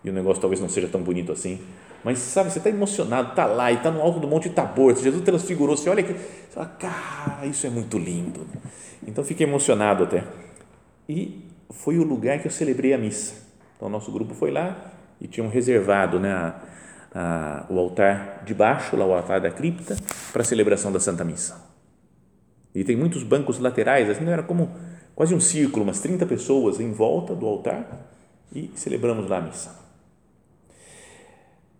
e 0.04 0.10
o 0.10 0.12
negócio 0.12 0.40
talvez 0.40 0.60
não 0.60 0.68
seja 0.68 0.88
tão 0.88 1.02
bonito 1.02 1.32
assim, 1.32 1.58
Mas 2.04 2.18
sabe, 2.18 2.50
você 2.50 2.58
está 2.58 2.68
emocionado, 2.68 3.30
está 3.30 3.46
lá 3.46 3.72
e 3.72 3.76
está 3.76 3.90
no 3.90 4.02
alto 4.02 4.20
do 4.20 4.28
Monte 4.28 4.50
Tabor, 4.50 4.94
Jesus 4.94 5.24
transfigurou, 5.24 5.74
você 5.74 5.88
olha 5.88 6.00
aqui, 6.00 6.12
você 6.12 6.50
fala, 6.50 6.66
cara, 6.66 7.46
isso 7.46 7.66
é 7.66 7.70
muito 7.70 7.96
lindo. 7.96 8.46
Então 9.06 9.24
fiquei 9.24 9.46
emocionado 9.46 10.04
até. 10.04 10.24
E 11.08 11.42
foi 11.74 11.98
o 11.98 12.02
lugar 12.02 12.40
que 12.40 12.46
eu 12.46 12.50
celebrei 12.50 12.94
a 12.94 12.98
missa. 12.98 13.34
Então, 13.76 13.88
o 13.88 13.90
nosso 13.90 14.10
grupo 14.10 14.34
foi 14.34 14.50
lá 14.50 14.92
e 15.20 15.26
tinham 15.28 15.48
reservado 15.48 16.18
né, 16.18 16.32
a, 16.32 16.60
a, 17.14 17.66
o 17.68 17.78
altar 17.78 18.42
de 18.44 18.54
baixo, 18.54 18.96
lá 18.96 19.04
o 19.04 19.12
altar 19.12 19.40
da 19.40 19.50
cripta, 19.50 19.96
para 20.32 20.42
a 20.42 20.44
celebração 20.44 20.92
da 20.92 21.00
Santa 21.00 21.24
Missa. 21.24 21.62
E 22.74 22.82
tem 22.82 22.96
muitos 22.96 23.22
bancos 23.22 23.58
laterais, 23.58 24.08
assim, 24.10 24.28
era 24.28 24.42
como 24.42 24.70
quase 25.14 25.34
um 25.34 25.40
círculo, 25.40 25.84
umas 25.84 26.00
30 26.00 26.26
pessoas 26.26 26.80
em 26.80 26.92
volta 26.92 27.34
do 27.34 27.46
altar 27.46 28.10
e 28.52 28.70
celebramos 28.74 29.28
lá 29.28 29.38
a 29.38 29.40
missa. 29.42 29.84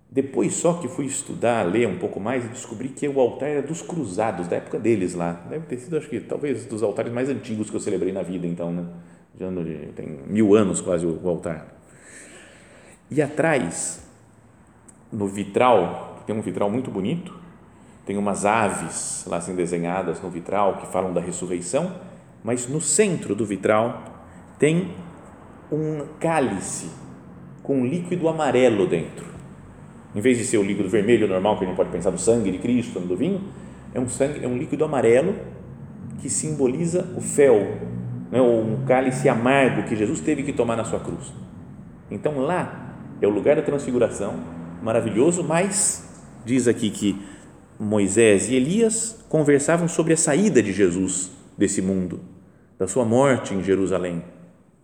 Depois 0.09 0.55
só 0.55 0.75
que 0.75 0.87
fui 0.87 1.07
estudar, 1.07 1.65
ler 1.65 1.89
um 1.89 1.99
pouco 1.99 2.21
mais 2.21 2.45
e 2.45 2.49
descobri 2.49 2.91
que 2.91 3.09
o 3.09 3.19
altar 3.19 3.49
era 3.49 3.63
dos 3.63 3.83
cruzados, 3.83 4.47
da 4.47 4.57
época 4.57 4.79
deles 4.79 5.15
lá. 5.15 5.33
Deve 5.51 5.67
ter 5.67 5.79
sido, 5.79 5.97
acho 5.97 6.09
que, 6.09 6.21
talvez 6.21 6.65
dos 6.67 6.85
altares 6.85 7.13
mais 7.13 7.29
antigos 7.29 7.69
que 7.69 7.75
eu 7.75 7.81
celebrei 7.81 8.13
na 8.13 8.23
vida, 8.23 8.47
então, 8.47 8.73
né? 8.73 8.87
Já 9.39 9.49
tem 9.95 10.07
mil 10.27 10.55
anos 10.55 10.81
quase 10.81 11.07
o, 11.07 11.29
altar. 11.29 11.67
E 13.11 13.21
atrás, 13.21 14.07
no 15.13 15.27
vitral, 15.27 16.23
tem 16.27 16.35
um 16.35 16.41
vitral 16.41 16.71
muito 16.71 16.91
bonito, 16.91 17.39
tem 18.07 18.17
umas 18.17 18.45
aves 18.45 19.25
lá 19.27 19.39
assim 19.39 19.55
desenhadas 19.55 20.21
no 20.21 20.31
vitral 20.31 20.79
que 20.79 20.87
falam 20.87 21.13
da 21.13 21.21
ressurreição, 21.21 21.95
mas 22.43 22.69
no 22.69 22.81
centro 22.81 23.35
do 23.35 23.45
vitral 23.45 24.03
tem 24.59 24.95
um 25.71 26.07
cálice 26.21 26.91
com 27.63 27.81
um 27.81 27.87
líquido 27.87 28.29
amarelo 28.29 28.87
dentro 28.87 29.35
em 30.15 30.21
vez 30.21 30.39
de 30.39 30.45
ser 30.45 30.59
o 30.59 30.63
líquido 30.63 30.89
vermelho 30.89 31.27
normal, 31.27 31.59
que 31.59 31.65
a 31.65 31.67
gente 31.67 31.77
pode 31.77 31.91
pensar 31.91 32.11
no 32.11 32.19
sangue 32.19 32.51
de 32.53 32.59
Cristo, 32.59 33.01
no 33.01 33.07
do 33.07 33.17
vinho, 33.17 33.41
é 33.93 33.99
um, 33.99 34.09
sangue, 34.09 34.45
é 34.45 34.49
um 34.49 34.57
líquido 34.57 34.85
amarelo 34.85 35.35
que 36.21 36.31
simboliza 36.31 37.13
o 37.17 37.21
fel, 37.21 37.79
ou 38.41 38.63
um 38.63 38.85
cálice 38.85 39.29
amargo 39.29 39.89
que 39.89 39.97
Jesus 39.97 40.21
teve 40.21 40.43
que 40.43 40.53
tomar 40.53 40.77
na 40.77 40.85
sua 40.85 41.01
cruz. 41.01 41.33
Então 42.11 42.39
lá 42.41 42.97
é 43.21 43.27
o 43.27 43.31
lugar 43.31 43.57
da 43.57 43.63
transfiguração, 43.63 44.35
maravilhoso, 44.83 45.43
mas 45.43 46.23
diz 46.45 46.69
aqui 46.69 46.91
que 46.91 47.21
Moisés 47.79 48.49
e 48.49 48.55
Elias 48.55 49.25
conversavam 49.29 49.89
sobre 49.89 50.13
a 50.13 50.17
saída 50.17 50.63
de 50.63 50.73
Jesus 50.73 51.31
desse 51.57 51.81
mundo, 51.81 52.21
da 52.79 52.87
sua 52.87 53.05
morte 53.05 53.55
em 53.55 53.63
Jerusalém. 53.63 54.23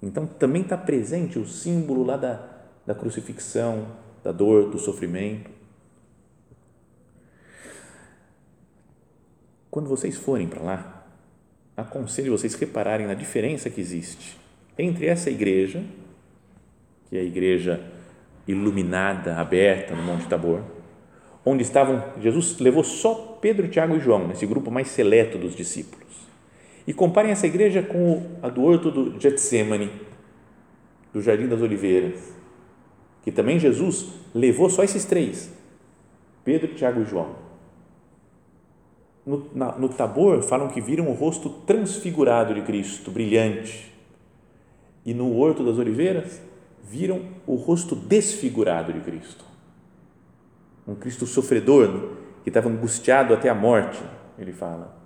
Então 0.03 0.27
também 0.27 0.63
está 0.63 0.77
presente 0.77 1.39
o 1.39 1.47
símbolo 1.47 2.05
lá 2.05 2.17
da, 2.17 2.41
da 2.87 2.95
crucifixão, 2.95 3.87
da 4.23 4.33
dor, 4.33 4.71
do 4.71 4.79
sofrimento. 4.79 5.51
Quando 9.71 9.89
vocês 9.89 10.17
forem 10.17 10.49
para 10.49 10.63
lá, 10.63 11.00
aconselho 11.81 12.37
vocês 12.37 12.55
repararem 12.55 13.07
na 13.07 13.15
diferença 13.15 13.71
que 13.71 13.81
existe 13.81 14.39
entre 14.79 15.07
essa 15.07 15.31
igreja, 15.31 15.83
que 17.09 17.17
é 17.17 17.21
a 17.21 17.25
igreja 17.25 17.81
iluminada, 18.47 19.37
aberta 19.37 19.95
no 19.95 20.03
Monte 20.03 20.27
Tabor, 20.27 20.63
onde 21.45 21.63
estavam, 21.63 22.03
Jesus 22.21 22.59
levou 22.59 22.83
só 22.83 23.39
Pedro, 23.41 23.69
Tiago 23.69 23.97
e 23.97 24.01
João, 24.01 24.29
nesse 24.29 24.47
grupo 24.47 24.71
mais 24.71 24.89
seleto 24.89 25.39
dos 25.39 25.55
discípulos. 25.55 26.09
E 26.87 26.93
comparem 26.93 27.31
essa 27.31 27.47
igreja 27.47 27.83
com 27.83 28.39
a 28.43 28.49
do 28.49 28.63
horto 28.63 28.91
do 28.91 29.21
Getsemane, 29.21 29.91
do 31.13 31.21
Jardim 31.21 31.47
das 31.47 31.61
Oliveiras, 31.61 32.35
que 33.23 33.31
também 33.31 33.59
Jesus 33.59 34.09
levou 34.35 34.71
só 34.71 34.83
esses 34.83 35.05
três, 35.05 35.53
Pedro, 36.45 36.75
Tiago 36.75 37.03
e 37.03 37.05
João. 37.05 37.50
No, 39.31 39.47
na, 39.55 39.79
no 39.79 39.89
Tabor 39.89 40.43
falam 40.43 40.67
que 40.67 40.81
viram 40.81 41.09
o 41.09 41.13
rosto 41.13 41.49
transfigurado 41.49 42.53
de 42.53 42.63
Cristo, 42.63 43.13
brilhante. 43.13 43.95
E 45.07 45.15
no 45.15 45.37
Horto 45.37 45.65
das 45.65 45.79
Oliveiras 45.79 46.41
viram 46.83 47.23
o 47.47 47.55
rosto 47.55 47.95
desfigurado 47.95 48.93
de 48.93 48.99
Cristo. 48.99 49.45
Um 50.85 50.97
Cristo 50.97 51.27
sofredor, 51.27 52.17
que 52.43 52.51
estava 52.51 52.69
angustiado 52.69 53.33
até 53.33 53.49
a 53.49 53.55
morte, 53.55 54.03
ele 54.37 54.53
fala. 54.53 54.99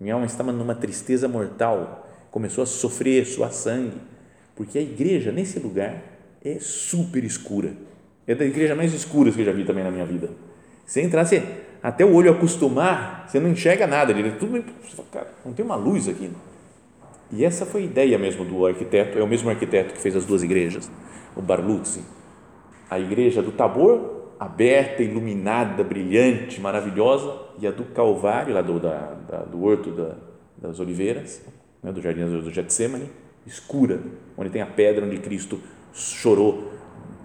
Minha 0.00 0.14
alma 0.14 0.24
estava 0.24 0.50
numa 0.50 0.74
tristeza 0.74 1.28
mortal, 1.28 2.08
começou 2.30 2.62
a 2.62 2.66
sofrer, 2.66 3.26
suar 3.26 3.52
sangue, 3.52 4.00
porque 4.56 4.78
a 4.78 4.82
igreja, 4.82 5.30
nesse 5.30 5.58
lugar, 5.58 6.02
é 6.42 6.58
super 6.58 7.22
escura. 7.22 7.74
É 8.26 8.34
da 8.34 8.46
igreja 8.46 8.74
mais 8.74 8.94
escura 8.94 9.30
que 9.30 9.40
eu 9.40 9.44
já 9.44 9.52
vi 9.52 9.66
também 9.66 9.84
na 9.84 9.90
minha 9.90 10.06
vida. 10.06 10.30
Entrar, 10.96 11.26
você, 11.26 11.42
até 11.82 12.04
o 12.04 12.12
olho 12.12 12.32
acostumar, 12.32 13.26
você 13.28 13.38
não 13.38 13.50
enxerga 13.50 13.86
nada. 13.86 14.12
Ele, 14.12 14.32
tudo, 14.32 14.64
cara, 15.12 15.28
não 15.44 15.52
tem 15.52 15.64
uma 15.64 15.76
luz 15.76 16.08
aqui. 16.08 16.30
E 17.30 17.44
essa 17.44 17.66
foi 17.66 17.82
a 17.82 17.84
ideia 17.84 18.18
mesmo 18.18 18.44
do 18.44 18.66
arquiteto, 18.66 19.18
é 19.18 19.22
o 19.22 19.26
mesmo 19.26 19.50
arquiteto 19.50 19.94
que 19.94 20.00
fez 20.00 20.16
as 20.16 20.24
duas 20.24 20.42
igrejas, 20.42 20.90
o 21.36 21.42
Barluzzi. 21.42 22.02
A 22.90 22.98
igreja 22.98 23.42
do 23.42 23.52
Tabor, 23.52 24.18
aberta, 24.40 25.02
iluminada, 25.02 25.84
brilhante, 25.84 26.60
maravilhosa, 26.60 27.48
e 27.58 27.66
a 27.66 27.70
do 27.70 27.84
Calvário, 27.84 28.54
lá 28.54 28.62
do, 28.62 28.80
da, 28.80 29.14
da, 29.28 29.38
do 29.38 29.62
Horto 29.62 29.90
da, 29.90 30.16
das 30.56 30.80
Oliveiras, 30.80 31.42
né, 31.82 31.92
do 31.92 32.00
Jardim 32.00 32.24
do 32.24 32.50
Getsemane, 32.50 33.10
escura, 33.46 34.00
onde 34.36 34.50
tem 34.50 34.62
a 34.62 34.66
pedra 34.66 35.04
onde 35.04 35.18
Cristo 35.18 35.60
chorou 35.92 36.72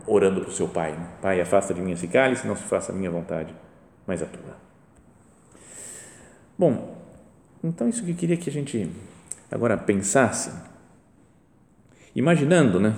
orando 0.06 0.42
para 0.42 0.50
o 0.50 0.54
seu 0.54 0.68
pai. 0.68 0.92
Né? 0.92 1.08
Pai, 1.22 1.40
afasta 1.40 1.74
de 1.74 1.82
mim 1.82 1.92
esse 1.92 2.08
cálice, 2.08 2.48
não 2.48 2.56
se 2.56 2.64
faça 2.64 2.92
a 2.92 2.96
minha 2.96 3.12
vontade, 3.12 3.54
mas 4.06 4.22
a 4.22 4.26
tua. 4.26 4.58
Bom, 6.58 6.98
então 7.64 7.88
isso 7.88 8.04
que 8.04 8.12
eu 8.12 8.16
queria 8.16 8.38
que 8.38 8.50
a 8.50 8.54
gente 8.54 8.90
agora 9.52 9.78
pensasse, 9.78 10.52
imaginando, 12.16 12.80
né? 12.80 12.96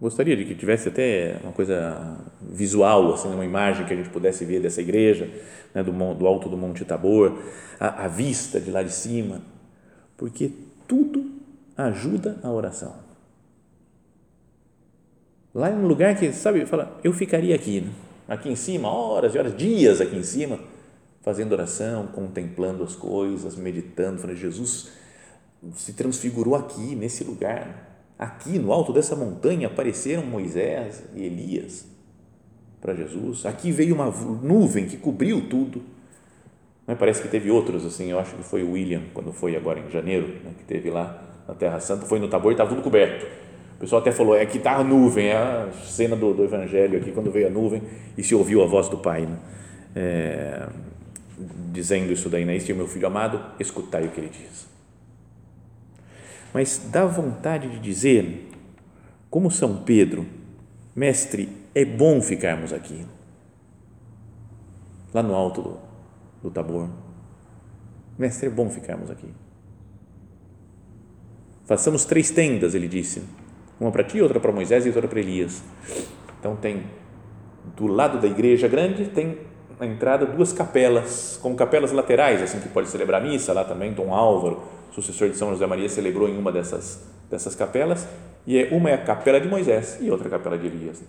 Gostaria 0.00 0.36
de 0.36 0.44
que 0.44 0.54
tivesse 0.54 0.88
até 0.88 1.38
uma 1.42 1.52
coisa 1.52 2.18
visual, 2.42 3.14
assim, 3.14 3.28
uma 3.28 3.44
imagem 3.44 3.86
que 3.86 3.92
a 3.94 3.96
gente 3.96 4.10
pudesse 4.10 4.44
ver 4.44 4.60
dessa 4.60 4.80
igreja, 4.80 5.30
né, 5.74 5.82
do, 5.82 5.92
do 6.14 6.26
alto 6.26 6.48
do 6.48 6.56
Monte 6.56 6.84
Tabor, 6.84 7.42
a, 7.80 8.04
a 8.04 8.08
vista 8.08 8.60
de 8.60 8.70
lá 8.70 8.82
de 8.82 8.92
cima, 8.92 9.40
porque 10.16 10.52
tudo 10.86 11.30
ajuda 11.76 12.38
a 12.42 12.50
oração. 12.50 12.94
Lá 15.54 15.70
é 15.70 15.74
um 15.74 15.86
lugar 15.86 16.14
que, 16.14 16.30
sabe, 16.32 16.66
fala, 16.66 17.00
eu 17.02 17.14
ficaria 17.14 17.54
aqui, 17.54 17.80
né? 17.80 17.90
Aqui 18.28 18.48
em 18.48 18.56
cima, 18.56 18.88
horas 18.88 19.34
e 19.34 19.38
horas, 19.38 19.56
dias 19.56 20.00
aqui 20.00 20.16
em 20.16 20.22
cima, 20.22 20.58
fazendo 21.22 21.52
oração, 21.52 22.06
contemplando 22.08 22.82
as 22.82 22.94
coisas, 22.94 23.56
meditando, 23.56 24.20
falando, 24.20 24.36
Jesus 24.36 24.90
se 25.74 25.92
transfigurou 25.92 26.54
aqui, 26.54 26.94
nesse 26.94 27.24
lugar. 27.24 28.14
Aqui, 28.18 28.58
no 28.58 28.72
alto 28.72 28.92
dessa 28.92 29.14
montanha, 29.14 29.66
apareceram 29.66 30.24
Moisés 30.24 31.02
e 31.14 31.24
Elias 31.24 31.86
para 32.80 32.94
Jesus. 32.94 33.44
Aqui 33.44 33.72
veio 33.72 33.94
uma 33.94 34.10
nuvem 34.10 34.86
que 34.86 34.96
cobriu 34.96 35.48
tudo. 35.48 35.82
Parece 36.98 37.20
que 37.20 37.28
teve 37.28 37.50
outros, 37.50 37.84
assim, 37.84 38.10
eu 38.10 38.18
acho 38.18 38.36
que 38.36 38.44
foi 38.44 38.62
o 38.62 38.72
William, 38.72 39.02
quando 39.12 39.32
foi 39.32 39.56
agora 39.56 39.80
em 39.80 39.90
janeiro, 39.90 40.28
né, 40.44 40.52
que 40.56 40.64
teve 40.64 40.88
lá 40.88 41.42
na 41.48 41.54
Terra 41.54 41.80
Santa, 41.80 42.06
foi 42.06 42.20
no 42.20 42.28
Tabor 42.28 42.52
e 42.52 42.54
estava 42.54 42.70
tudo 42.70 42.82
coberto 42.82 43.26
o 43.76 43.78
pessoal 43.78 44.00
até 44.00 44.10
falou, 44.10 44.34
é 44.34 44.46
que 44.46 44.56
está 44.56 44.76
a 44.76 44.82
nuvem, 44.82 45.26
é 45.28 45.36
a 45.36 45.68
cena 45.84 46.16
do, 46.16 46.32
do 46.32 46.44
Evangelho 46.44 46.98
aqui, 46.98 47.12
quando 47.12 47.30
veio 47.30 47.46
a 47.46 47.50
nuvem 47.50 47.82
e 48.16 48.24
se 48.24 48.34
ouviu 48.34 48.62
a 48.62 48.66
voz 48.66 48.88
do 48.88 48.96
Pai, 48.96 49.26
né? 49.26 49.36
é, 49.94 50.66
dizendo 51.72 52.10
isso 52.10 52.30
daí, 52.30 52.46
né? 52.46 52.56
Este 52.56 52.72
é 52.72 52.74
o 52.74 52.76
meu 52.78 52.88
filho 52.88 53.06
amado, 53.06 53.38
escutai 53.60 54.06
o 54.06 54.10
que 54.10 54.20
ele 54.20 54.30
diz. 54.30 54.66
Mas 56.54 56.88
dá 56.90 57.04
vontade 57.04 57.68
de 57.68 57.78
dizer, 57.78 58.50
como 59.28 59.50
São 59.50 59.82
Pedro, 59.82 60.24
mestre, 60.94 61.46
é 61.74 61.84
bom 61.84 62.22
ficarmos 62.22 62.72
aqui, 62.72 63.04
lá 65.12 65.22
no 65.22 65.34
alto 65.34 65.60
do, 65.60 65.78
do 66.44 66.50
Tabor. 66.50 66.88
Mestre, 68.18 68.46
é 68.46 68.50
bom 68.50 68.70
ficarmos 68.70 69.10
aqui. 69.10 69.28
Façamos 71.66 72.06
três 72.06 72.30
tendas, 72.30 72.74
ele 72.74 72.88
disse 72.88 73.22
uma 73.78 73.90
para 73.90 74.04
ti, 74.04 74.20
outra 74.20 74.40
para 74.40 74.52
Moisés 74.52 74.86
e 74.86 74.88
outra 74.88 75.06
para 75.06 75.20
Elias. 75.20 75.62
Então 76.38 76.56
tem 76.56 76.84
do 77.76 77.86
lado 77.86 78.20
da 78.20 78.26
igreja 78.26 78.68
grande 78.68 79.06
tem 79.06 79.38
na 79.78 79.86
entrada 79.86 80.24
duas 80.24 80.52
capelas, 80.52 81.38
como 81.42 81.54
capelas 81.54 81.92
laterais, 81.92 82.40
assim 82.42 82.60
que 82.60 82.68
pode 82.68 82.88
celebrar 82.88 83.22
missa 83.22 83.52
lá 83.52 83.64
também. 83.64 83.92
Dom 83.92 84.14
Álvaro, 84.14 84.62
sucessor 84.92 85.28
de 85.28 85.36
São 85.36 85.50
José 85.50 85.66
Maria, 85.66 85.88
celebrou 85.88 86.28
em 86.28 86.38
uma 86.38 86.50
dessas 86.50 87.04
dessas 87.30 87.54
capelas 87.54 88.06
e 88.46 88.56
é 88.56 88.68
uma 88.70 88.90
é 88.90 88.94
a 88.94 88.98
capela 88.98 89.40
de 89.40 89.48
Moisés 89.48 89.98
e 90.00 90.10
outra 90.10 90.28
a 90.28 90.30
capela 90.30 90.56
de 90.56 90.66
Elias. 90.66 91.02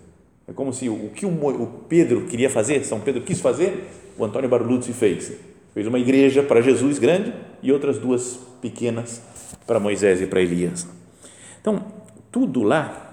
É 0.46 0.52
como 0.52 0.72
se 0.72 0.88
o, 0.88 0.94
o 0.94 1.10
que 1.10 1.26
o, 1.26 1.28
o, 1.28 1.66
Pedro 1.88 2.26
queria 2.26 2.50
fazer, 2.50 2.82
São 2.84 3.00
Pedro 3.00 3.22
quis 3.22 3.40
fazer, 3.40 3.88
o 4.16 4.24
Antônio 4.24 4.48
Barluzzi 4.48 4.92
fez. 4.92 5.32
Fez 5.74 5.86
uma 5.86 5.98
igreja 5.98 6.42
para 6.42 6.60
Jesus 6.60 6.98
grande 6.98 7.32
e 7.62 7.70
outras 7.70 7.98
duas 7.98 8.40
pequenas 8.60 9.22
para 9.66 9.78
Moisés 9.78 10.20
e 10.20 10.26
para 10.26 10.40
Elias. 10.40 10.88
Então, 11.60 11.84
tudo 12.38 12.62
lá 12.62 13.08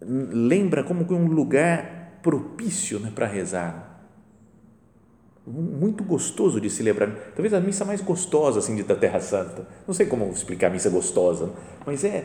lembra 0.00 0.84
como 0.84 1.04
que 1.04 1.12
um 1.12 1.26
lugar 1.26 2.20
propício 2.22 3.00
né, 3.00 3.10
para 3.12 3.26
rezar. 3.26 4.04
Muito 5.44 6.04
gostoso 6.04 6.60
de 6.60 6.70
celebrar. 6.70 7.10
Talvez 7.34 7.52
a 7.54 7.60
missa 7.60 7.84
mais 7.84 8.00
gostosa 8.00 8.60
assim, 8.60 8.80
da 8.82 8.94
Terra 8.94 9.20
Santa. 9.20 9.66
Não 9.86 9.94
sei 9.94 10.06
como 10.06 10.28
explicar 10.30 10.68
a 10.68 10.70
missa 10.70 10.90
gostosa, 10.90 11.52
mas 11.84 12.04
é. 12.04 12.24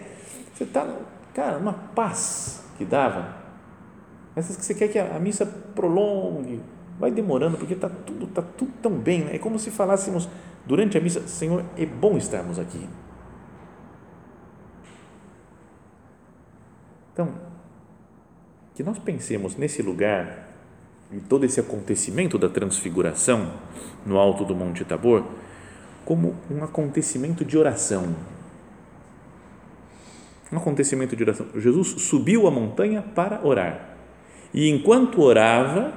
Você 0.54 0.64
está, 0.64 0.88
cara, 1.34 1.58
uma 1.58 1.74
paz 1.74 2.64
que 2.78 2.86
dava. 2.86 3.36
Essas 4.36 4.56
que 4.56 4.66
você 4.66 4.76
quer 4.76 4.88
que 4.90 5.00
a 5.00 5.20
missa 5.20 5.46
prolongue, 5.46 6.62
vai 7.00 7.12
demorando, 7.12 7.58
porque 7.58 7.74
está 7.74 7.90
tudo, 7.90 8.28
tá 8.28 8.42
tudo 8.42 8.72
tão 8.82 8.92
bem. 8.92 9.22
Né? 9.22 9.36
É 9.36 9.40
como 9.40 9.58
se 9.60 9.72
falássemos 9.72 10.28
durante 10.66 10.98
a 10.98 11.02
missa: 11.02 11.28
Senhor, 11.28 11.64
é 11.78 11.86
bom 11.86 12.18
estarmos 12.18 12.60
aqui. 12.60 12.88
Então, 17.14 17.34
que 18.74 18.84
nós 18.84 18.98
pensemos 18.98 19.56
nesse 19.56 19.82
lugar 19.82 20.50
e 21.12 21.20
todo 21.20 21.46
esse 21.46 21.60
acontecimento 21.60 22.38
da 22.38 22.48
transfiguração 22.48 23.54
no 24.06 24.18
alto 24.18 24.46
do 24.46 24.56
Monte 24.56 24.86
Tabor 24.86 25.26
como 26.06 26.36
um 26.50 26.64
acontecimento 26.64 27.44
de 27.44 27.58
oração. 27.58 28.16
Um 30.52 30.58
acontecimento 30.58 31.16
de 31.16 31.24
oração. 31.24 31.48
Jesus 31.56 32.02
subiu 32.02 32.48
a 32.48 32.52
montanha 32.52 33.02
para 33.02 33.46
orar. 33.46 33.98
E 34.54 34.70
enquanto 34.70 35.22
orava, 35.22 35.94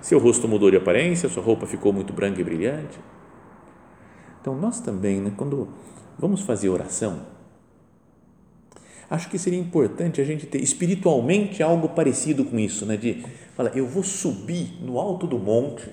seu 0.00 0.18
rosto 0.18 0.46
mudou 0.46 0.70
de 0.70 0.76
aparência, 0.76 1.28
sua 1.28 1.42
roupa 1.42 1.66
ficou 1.66 1.92
muito 1.92 2.12
branca 2.12 2.40
e 2.40 2.44
brilhante. 2.44 2.98
Então, 4.40 4.54
nós 4.54 4.80
também, 4.80 5.20
né, 5.20 5.32
quando 5.34 5.68
vamos 6.18 6.42
fazer 6.42 6.68
oração, 6.68 7.33
acho 9.08 9.28
que 9.28 9.38
seria 9.38 9.58
importante 9.58 10.20
a 10.20 10.24
gente 10.24 10.46
ter 10.46 10.58
espiritualmente 10.58 11.62
algo 11.62 11.88
parecido 11.88 12.44
com 12.44 12.58
isso, 12.58 12.86
né? 12.86 12.96
De 12.96 13.24
falar, 13.56 13.76
eu 13.76 13.86
vou 13.86 14.02
subir 14.02 14.78
no 14.82 14.98
alto 14.98 15.26
do 15.26 15.38
monte, 15.38 15.88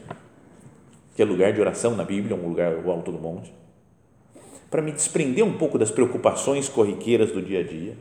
que 1.15 1.21
é 1.21 1.25
lugar 1.25 1.53
de 1.53 1.59
oração 1.59 1.95
na 1.95 2.03
Bíblia, 2.03 2.35
um 2.35 2.47
lugar 2.47 2.73
o 2.85 2.91
alto 2.91 3.11
do 3.11 3.19
monte, 3.19 3.53
para 4.69 4.81
me 4.81 4.91
desprender 4.91 5.45
um 5.45 5.57
pouco 5.57 5.77
das 5.77 5.91
preocupações 5.91 6.69
corriqueiras 6.69 7.31
do 7.31 7.41
dia 7.41 7.59
a 7.59 7.63
dia, 7.63 7.97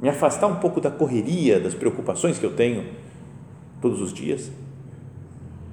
me 0.00 0.08
afastar 0.08 0.46
um 0.46 0.56
pouco 0.56 0.80
da 0.80 0.90
correria, 0.90 1.60
das 1.60 1.74
preocupações 1.74 2.38
que 2.38 2.46
eu 2.46 2.54
tenho 2.54 2.86
todos 3.82 4.00
os 4.00 4.12
dias, 4.12 4.50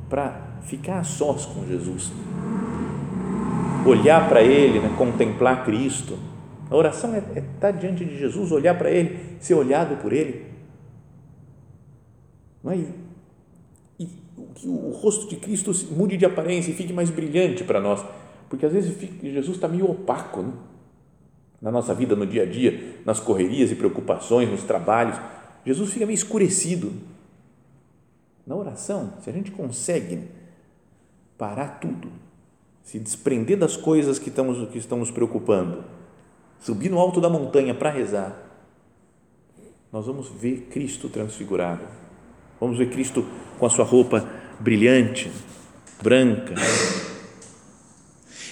para 0.09 0.59
ficar 0.63 0.99
a 0.99 1.03
sós 1.03 1.45
com 1.45 1.65
Jesus, 1.65 2.11
olhar 3.85 4.27
para 4.27 4.41
Ele, 4.41 4.79
né? 4.79 4.93
contemplar 4.97 5.63
Cristo 5.63 6.17
a 6.69 6.75
oração 6.75 7.13
é, 7.13 7.19
é 7.35 7.39
estar 7.39 7.71
diante 7.71 8.03
de 8.03 8.17
Jesus, 8.17 8.51
olhar 8.51 8.77
para 8.77 8.91
Ele, 8.91 9.37
ser 9.39 9.53
olhado 9.53 10.01
por 10.01 10.11
Ele. 10.11 10.45
Não 12.63 12.71
é? 12.71 12.77
E, 13.97 14.05
que 14.55 14.67
o 14.67 14.91
rosto 14.91 15.29
de 15.29 15.37
Cristo 15.37 15.71
mude 15.91 16.17
de 16.17 16.25
aparência 16.25 16.71
e 16.71 16.73
fique 16.73 16.91
mais 16.91 17.09
brilhante 17.09 17.63
para 17.63 17.79
nós, 17.79 18.03
porque 18.49 18.65
às 18.65 18.73
vezes 18.73 18.97
Jesus 19.21 19.55
está 19.55 19.67
meio 19.67 19.89
opaco 19.89 20.41
né? 20.41 20.53
na 21.61 21.71
nossa 21.71 21.93
vida, 21.93 22.15
no 22.15 22.25
dia 22.25 22.43
a 22.43 22.45
dia, 22.45 23.01
nas 23.05 23.19
correrias 23.19 23.71
e 23.71 23.75
preocupações, 23.75 24.49
nos 24.49 24.63
trabalhos. 24.63 25.19
Jesus 25.65 25.91
fica 25.91 26.05
meio 26.05 26.15
escurecido. 26.15 26.91
Na 28.45 28.55
oração, 28.55 29.13
se 29.21 29.29
a 29.29 29.33
gente 29.33 29.51
consegue 29.51 30.21
parar 31.37 31.79
tudo, 31.79 32.09
se 32.81 32.97
desprender 32.97 33.57
das 33.57 33.75
coisas 33.75 34.17
que 34.17 34.29
estamos, 34.29 34.69
que 34.69 34.77
estamos 34.77 35.11
preocupando, 35.11 35.83
subir 36.59 36.89
no 36.89 36.99
alto 36.99 37.21
da 37.21 37.29
montanha 37.29 37.73
para 37.73 37.89
rezar, 37.89 38.35
nós 39.91 40.05
vamos 40.05 40.29
ver 40.29 40.67
Cristo 40.71 41.09
transfigurado. 41.09 41.81
Vamos 42.59 42.77
ver 42.77 42.89
Cristo 42.89 43.25
com 43.57 43.65
a 43.65 43.69
sua 43.69 43.85
roupa 43.85 44.27
brilhante, 44.59 45.31
branca. 46.01 46.55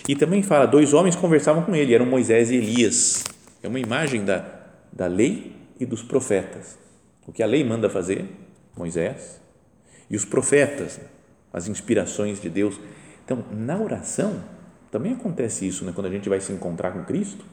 E 0.08 0.16
também 0.16 0.42
fala: 0.44 0.66
dois 0.66 0.94
homens 0.94 1.16
conversavam 1.16 1.64
com 1.64 1.76
ele, 1.76 1.94
eram 1.94 2.06
Moisés 2.06 2.52
e 2.52 2.56
Elias. 2.56 3.24
É 3.62 3.68
uma 3.68 3.80
imagem 3.80 4.24
da, 4.24 4.46
da 4.92 5.08
lei 5.08 5.56
e 5.80 5.86
dos 5.86 6.02
profetas. 6.02 6.78
O 7.28 7.32
que 7.32 7.42
a 7.42 7.48
lei 7.48 7.64
manda 7.64 7.90
fazer, 7.90 8.26
Moisés, 8.78 9.42
e 10.10 10.16
os 10.16 10.24
profetas, 10.24 11.00
as 11.52 11.68
inspirações 11.68 12.40
de 12.40 12.50
Deus. 12.50 12.80
Então, 13.26 13.44
na 13.52 13.80
oração, 13.80 14.44
também 14.92 15.14
acontece 15.14 15.68
isso, 15.68 15.84
né? 15.84 15.92
quando 15.94 16.08
a 16.08 16.12
gente 16.12 16.30
vai 16.30 16.40
se 16.40 16.54
encontrar 16.54 16.92
com 16.92 17.04
Cristo 17.04 17.44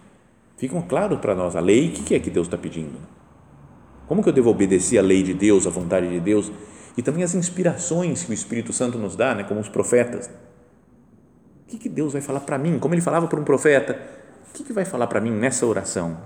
ficam 0.57 0.83
claro 0.83 1.19
para 1.19 1.35
nós 1.35 1.57
a 1.57 1.61
lei, 1.61 1.89
o 1.89 1.93
que 1.93 2.15
é 2.15 2.21
que 2.21 2.31
Deus 2.31 2.47
está 2.47 2.57
pedindo? 2.57 2.99
Como 4.07 4.23
que 4.23 4.29
eu 4.29 4.33
devo 4.33 4.51
obedecer 4.51 4.99
a 4.99 5.03
lei 5.03 5.23
de 5.23 5.33
Deus, 5.33 5.67
a 5.67 5.71
vontade 5.71 6.09
de 6.09 6.21
Deus 6.21 6.53
e 6.97 7.03
também 7.03 7.25
as 7.25 7.35
inspirações 7.35 8.25
que 8.25 8.31
o 8.31 8.35
Espírito 8.35 8.73
Santo 8.73 8.99
nos 8.99 9.17
dá, 9.17 9.35
né, 9.35 9.45
como 9.45 9.61
os 9.61 9.69
profetas? 9.69 10.27
O 11.65 11.71
que, 11.71 11.79
que 11.79 11.89
Deus 11.89 12.13
vai 12.13 12.21
falar 12.21 12.41
para 12.41 12.59
mim? 12.59 12.79
Como 12.79 12.95
ele 12.95 13.01
falava 13.01 13.27
para 13.27 13.41
um 13.41 13.45
profeta, 13.45 13.99
o 14.51 14.53
que, 14.53 14.65
que 14.65 14.73
vai 14.73 14.85
falar 14.85 15.07
para 15.07 15.21
mim 15.21 15.31
nessa 15.31 15.65
oração? 15.65 16.19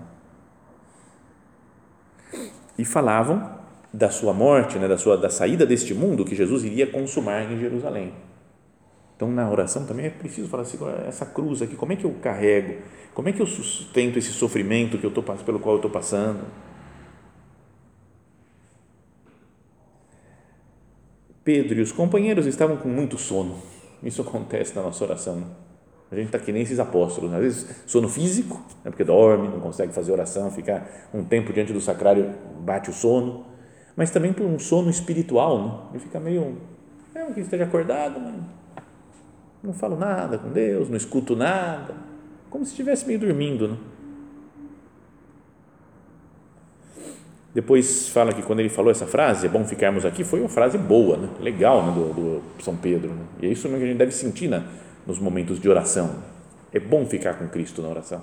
E 2.77 2.85
falavam 2.85 3.57
da 3.93 4.11
sua 4.11 4.33
morte, 4.33 4.79
né, 4.79 4.89
da 4.89 4.99
sua 4.99 5.17
da 5.17 5.31
saída 5.31 5.65
deste 5.65 5.95
mundo 5.95 6.25
que 6.25 6.35
Jesus 6.35 6.65
iria 6.65 6.87
consumar 6.87 7.51
em 7.51 7.59
Jerusalém. 7.59 8.13
Então, 9.17 9.31
na 9.31 9.51
oração 9.51 9.87
também 9.87 10.07
é 10.07 10.11
preciso 10.11 10.47
falar 10.47 10.63
assim, 10.63 10.79
essa 11.09 11.25
cruz 11.25 11.63
aqui, 11.63 11.75
como 11.75 11.93
é 11.93 11.97
que 11.97 12.05
eu 12.05 12.13
carrego? 12.21 12.83
Como 13.15 13.31
é 13.31 13.33
que 13.33 13.41
eu 13.41 13.47
sustento 13.47 14.19
esse 14.19 14.31
sofrimento 14.31 14.99
que 14.99 15.05
eu 15.05 15.11
tô, 15.11 15.23
pelo 15.23 15.59
qual 15.59 15.77
eu 15.77 15.79
estou 15.79 15.91
passando? 15.91 16.45
Pedro 21.43 21.79
e 21.79 21.81
os 21.81 21.93
companheiros 21.93 22.45
estavam 22.45 22.77
com 22.77 22.89
muito 22.89 23.17
sono. 23.17 23.57
Isso 24.03 24.21
acontece 24.21 24.77
na 24.77 24.83
nossa 24.83 25.03
oração. 25.03 25.45
A 26.11 26.15
gente 26.15 26.27
está 26.27 26.39
que 26.39 26.53
nem 26.53 26.63
esses 26.63 26.79
apóstolos. 26.79 27.33
Às 27.33 27.41
vezes, 27.41 27.83
sono 27.87 28.09
físico, 28.09 28.61
né, 28.85 28.91
porque 28.91 29.03
dorme, 29.03 29.49
não 29.49 29.61
consegue 29.61 29.95
fazer 29.95 30.13
oração, 30.13 30.51
ficar 30.51 31.09
um 31.15 31.25
tempo 31.25 31.53
diante 31.53 31.73
do 31.73 31.81
sacrário, 31.81 32.35
bate 32.61 32.91
o 32.91 32.93
sono. 32.93 33.47
Mas 33.97 34.11
também 34.11 34.33
por 34.33 34.45
um 34.45 34.59
sono 34.59 34.91
espiritual. 34.91 35.59
Né? 35.59 35.81
Ele 35.93 35.99
fica 36.01 36.21
meio. 36.21 36.59
É 37.15 37.25
que 37.33 37.41
esteja 37.41 37.65
acordado, 37.65 38.21
mas 38.21 38.35
não 39.63 39.73
falo 39.73 39.97
nada 39.97 40.39
com 40.39 40.51
Deus, 40.51 40.89
não 40.89 40.97
escuto 40.97 41.35
nada, 41.35 41.95
como 42.51 42.65
se 42.65 42.71
estivesse 42.71 43.07
meio 43.07 43.19
dormindo. 43.19 43.69
Né? 43.69 43.77
Depois 47.55 48.11
fala 48.11 48.35
que 48.35 48.43
quando 48.43 48.61
ele 48.61 48.69
falou 48.69 48.91
essa 48.91 49.07
frase, 49.07 49.47
é 49.47 49.49
bom 49.49 49.65
ficarmos 49.65 50.05
aqui, 50.05 50.25
foi 50.25 50.41
uma 50.41 50.49
frase 50.49 50.77
boa, 50.77 51.17
né? 51.17 51.29
legal 51.41 51.87
né? 51.87 51.93
do, 51.93 52.13
do, 52.13 52.63
São 52.63 52.77
Pedro. 52.77 53.09
Né? 53.09 53.23
E 53.41 53.47
é 53.47 53.49
isso 53.49 53.67
que 53.67 53.75
a 53.75 53.79
gente 53.79 53.97
deve 53.97 54.13
sentir 54.13 54.49
né? 54.49 54.63
nos 55.07 55.19
momentos 55.19 55.59
de 55.59 55.69
oração. 55.69 56.17
É 56.73 56.79
bom 56.79 57.07
ficar 57.07 57.35
com 57.35 57.49
Cristo 57.49 57.81
na 57.81 57.89
oração. 57.89 58.21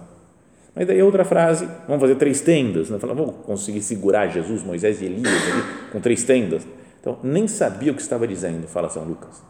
Mas 0.75 0.87
daí 0.87 1.01
outra 1.01 1.25
frase, 1.25 1.67
vamos 1.87 2.01
fazer 2.01 2.15
três 2.15 2.41
tendas. 2.41 2.91
Né? 2.91 2.99
Fala, 2.99 3.15
vou 3.15 3.33
conseguir 3.33 3.81
segurar 3.81 4.27
Jesus, 4.27 4.63
Moisés 4.63 5.01
e 5.01 5.05
Elias 5.05 5.27
ali, 5.27 5.63
com 5.91 5.99
três 5.99 6.23
tendas. 6.23 6.67
Então, 7.01 7.17
nem 7.23 7.47
sabia 7.47 7.91
o 7.91 7.95
que 7.95 8.01
estava 8.01 8.27
dizendo, 8.27 8.67
fala 8.67 8.87
São 8.87 9.03
Lucas. 9.03 9.41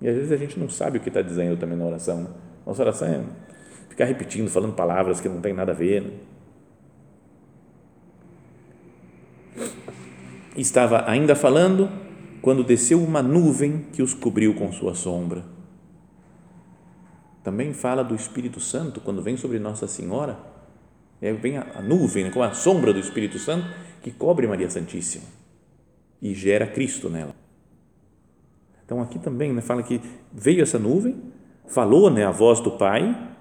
E 0.00 0.08
às 0.08 0.14
vezes 0.14 0.32
a 0.32 0.36
gente 0.36 0.58
não 0.58 0.68
sabe 0.68 0.98
o 0.98 1.00
que 1.00 1.08
está 1.08 1.22
dizendo 1.22 1.58
também 1.58 1.76
na 1.76 1.84
oração. 1.84 2.22
Né? 2.22 2.30
Nossa 2.66 2.82
oração 2.82 3.08
é 3.08 3.24
ficar 3.88 4.04
repetindo, 4.04 4.48
falando 4.48 4.74
palavras 4.74 5.20
que 5.20 5.28
não 5.28 5.40
tem 5.40 5.52
nada 5.52 5.72
a 5.72 5.74
ver. 5.74 6.02
Né? 6.02 6.10
Estava 10.56 11.08
ainda 11.08 11.34
falando 11.34 11.90
quando 12.40 12.64
desceu 12.64 13.02
uma 13.02 13.22
nuvem 13.22 13.86
que 13.92 14.02
os 14.02 14.14
cobriu 14.14 14.54
com 14.54 14.72
sua 14.72 14.94
sombra. 14.94 15.44
Também 17.42 17.72
fala 17.72 18.02
do 18.04 18.14
Espírito 18.14 18.60
Santo 18.60 19.00
quando 19.00 19.22
vem 19.22 19.36
sobre 19.36 19.58
Nossa 19.58 19.86
Senhora. 19.86 20.38
É, 21.20 21.32
vem 21.32 21.56
a, 21.56 21.66
a 21.76 21.82
nuvem, 21.82 22.24
né, 22.24 22.32
a 22.42 22.52
sombra 22.52 22.92
do 22.92 23.00
Espírito 23.00 23.38
Santo 23.38 23.66
que 24.02 24.12
cobre 24.12 24.46
Maria 24.46 24.70
Santíssima 24.70 25.24
e 26.22 26.34
gera 26.34 26.66
Cristo 26.66 27.08
nela. 27.08 27.34
Então 28.88 29.02
aqui 29.02 29.18
também 29.18 29.52
né, 29.52 29.60
fala 29.60 29.82
que 29.82 30.00
veio 30.32 30.62
essa 30.62 30.78
nuvem, 30.78 31.14
falou 31.66 32.08
né, 32.08 32.24
a 32.24 32.30
voz 32.30 32.58
do 32.58 32.70
Pai 32.70 33.36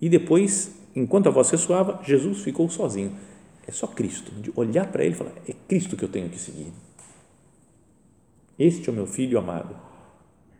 e 0.00 0.08
depois, 0.08 0.74
enquanto 0.92 1.28
a 1.28 1.30
voz 1.30 1.48
ressoava, 1.50 2.00
Jesus 2.02 2.42
ficou 2.42 2.68
sozinho. 2.68 3.12
É 3.64 3.70
só 3.70 3.86
Cristo, 3.86 4.32
de 4.40 4.52
olhar 4.56 4.90
para 4.90 5.04
ele 5.04 5.14
e 5.14 5.16
falar: 5.16 5.34
é 5.46 5.52
Cristo 5.68 5.96
que 5.96 6.04
eu 6.04 6.08
tenho 6.08 6.28
que 6.28 6.36
seguir. 6.36 6.72
Este 8.58 8.88
é 8.88 8.92
o 8.92 8.94
meu 8.94 9.06
filho 9.06 9.38
amado. 9.38 9.76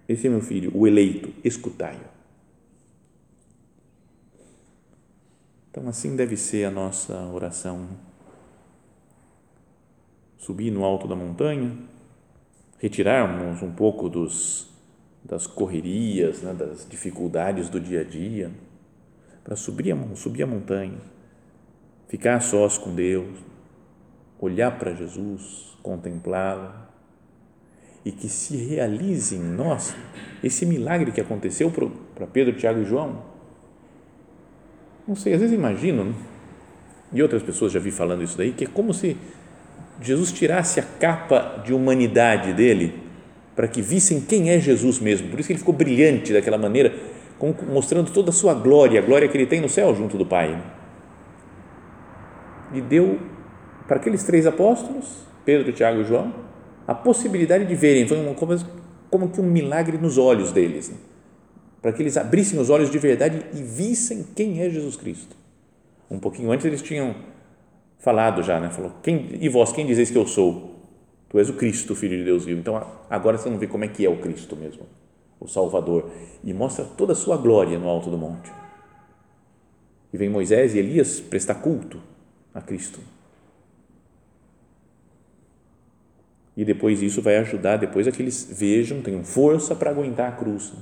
Esse 0.08 0.28
é 0.28 0.30
meu 0.30 0.40
filho, 0.40 0.70
o 0.72 0.86
eleito, 0.86 1.30
escutai-o. 1.42 2.06
Então, 5.68 5.88
assim 5.88 6.14
deve 6.14 6.36
ser 6.36 6.64
a 6.64 6.70
nossa 6.70 7.26
oração. 7.26 7.88
Subir 10.36 10.70
no 10.70 10.84
alto 10.84 11.08
da 11.08 11.16
montanha, 11.16 11.76
retirarmos 12.78 13.62
um 13.62 13.72
pouco 13.72 14.08
dos, 14.08 14.68
das 15.24 15.46
correrias, 15.46 16.42
né, 16.42 16.54
das 16.54 16.86
dificuldades 16.88 17.68
do 17.68 17.80
dia 17.80 18.00
a 18.00 18.04
dia, 18.04 18.50
para 19.44 19.56
subir 19.56 19.92
a, 19.92 20.16
subir 20.16 20.42
a 20.42 20.46
montanha, 20.46 20.98
ficar 22.08 22.40
sós 22.40 22.78
com 22.78 22.94
Deus, 22.94 23.38
olhar 24.38 24.78
para 24.78 24.94
Jesus, 24.94 25.76
contemplá-lo 25.82 26.72
e 28.04 28.12
que 28.12 28.28
se 28.28 28.56
realize 28.56 29.34
em 29.34 29.42
nós 29.42 29.94
esse 30.42 30.64
milagre 30.64 31.10
que 31.12 31.20
aconteceu 31.20 31.70
para 32.14 32.26
Pedro, 32.26 32.56
Tiago 32.56 32.80
e 32.80 32.84
João. 32.84 33.22
Não 35.06 35.16
sei, 35.16 35.34
às 35.34 35.40
vezes 35.40 35.56
imagino, 35.56 36.04
né? 36.04 36.14
e 37.12 37.22
outras 37.22 37.42
pessoas 37.42 37.72
já 37.72 37.80
vi 37.80 37.90
falando 37.90 38.22
isso 38.22 38.36
daí, 38.36 38.52
que 38.52 38.64
é 38.64 38.66
como 38.66 38.92
se 38.92 39.16
Jesus 40.00 40.32
tirasse 40.32 40.78
a 40.80 40.82
capa 40.82 41.62
de 41.64 41.72
humanidade 41.72 42.52
dele 42.52 43.02
para 43.54 43.66
que 43.66 43.82
vissem 43.82 44.20
quem 44.20 44.50
é 44.50 44.60
Jesus 44.60 45.00
mesmo. 45.00 45.28
Por 45.28 45.40
isso 45.40 45.48
que 45.48 45.52
ele 45.52 45.58
ficou 45.58 45.74
brilhante 45.74 46.32
daquela 46.32 46.56
maneira, 46.56 46.94
mostrando 47.72 48.10
toda 48.12 48.30
a 48.30 48.32
sua 48.32 48.54
glória, 48.54 49.00
a 49.00 49.04
glória 49.04 49.28
que 49.28 49.36
ele 49.36 49.46
tem 49.46 49.60
no 49.60 49.68
céu 49.68 49.94
junto 49.94 50.16
do 50.16 50.24
Pai. 50.24 50.62
E 52.72 52.80
deu 52.80 53.18
para 53.88 53.96
aqueles 53.96 54.22
três 54.22 54.46
apóstolos, 54.46 55.26
Pedro, 55.44 55.72
Tiago 55.72 56.02
e 56.02 56.04
João, 56.04 56.32
a 56.86 56.94
possibilidade 56.94 57.64
de 57.64 57.74
verem, 57.74 58.06
foi 58.06 58.18
uma 58.18 58.34
coisa 58.34 58.64
como 59.10 59.28
que 59.30 59.40
um 59.40 59.44
milagre 59.44 59.98
nos 59.98 60.18
olhos 60.18 60.52
deles, 60.52 60.90
né? 60.90 60.96
para 61.80 61.92
que 61.92 62.02
eles 62.02 62.16
abrissem 62.16 62.60
os 62.60 62.70
olhos 62.70 62.90
de 62.90 62.98
verdade 62.98 63.44
e 63.54 63.62
vissem 63.62 64.24
quem 64.34 64.60
é 64.60 64.70
Jesus 64.70 64.96
Cristo. 64.96 65.36
Um 66.10 66.18
pouquinho 66.18 66.50
antes 66.50 66.66
eles 66.66 66.82
tinham 66.82 67.14
falado 67.98 68.42
já, 68.42 68.60
né? 68.60 68.70
Falou, 68.70 68.92
quem, 69.02 69.38
e 69.40 69.48
vós, 69.48 69.72
quem 69.72 69.86
dizeis 69.86 70.10
que 70.10 70.18
eu 70.18 70.26
sou? 70.26 70.76
Tu 71.28 71.38
és 71.38 71.48
o 71.50 71.54
Cristo, 71.54 71.94
Filho 71.94 72.16
de 72.16 72.24
Deus 72.24 72.44
vivo. 72.44 72.60
Então, 72.60 72.82
agora 73.10 73.36
vocês 73.36 73.50
vão 73.50 73.58
ver 73.58 73.66
como 73.66 73.84
é 73.84 73.88
que 73.88 74.04
é 74.04 74.08
o 74.08 74.18
Cristo 74.18 74.56
mesmo, 74.56 74.86
o 75.38 75.46
Salvador. 75.46 76.10
E 76.42 76.54
mostra 76.54 76.84
toda 76.84 77.12
a 77.12 77.16
sua 77.16 77.36
glória 77.36 77.78
no 77.78 77.88
alto 77.88 78.08
do 78.08 78.16
monte. 78.16 78.50
E 80.12 80.16
vem 80.16 80.30
Moisés 80.30 80.74
e 80.74 80.78
Elias 80.78 81.20
prestar 81.20 81.56
culto 81.56 82.00
a 82.54 82.62
Cristo. 82.62 82.98
E 86.56 86.64
depois 86.64 87.02
isso 87.02 87.22
vai 87.22 87.36
ajudar, 87.36 87.76
depois 87.76 88.08
a 88.08 88.10
que 88.10 88.20
eles 88.20 88.48
vejam, 88.50 89.00
tenham 89.00 89.22
força 89.22 89.76
para 89.76 89.90
aguentar 89.90 90.28
a 90.28 90.32
cruz. 90.32 90.72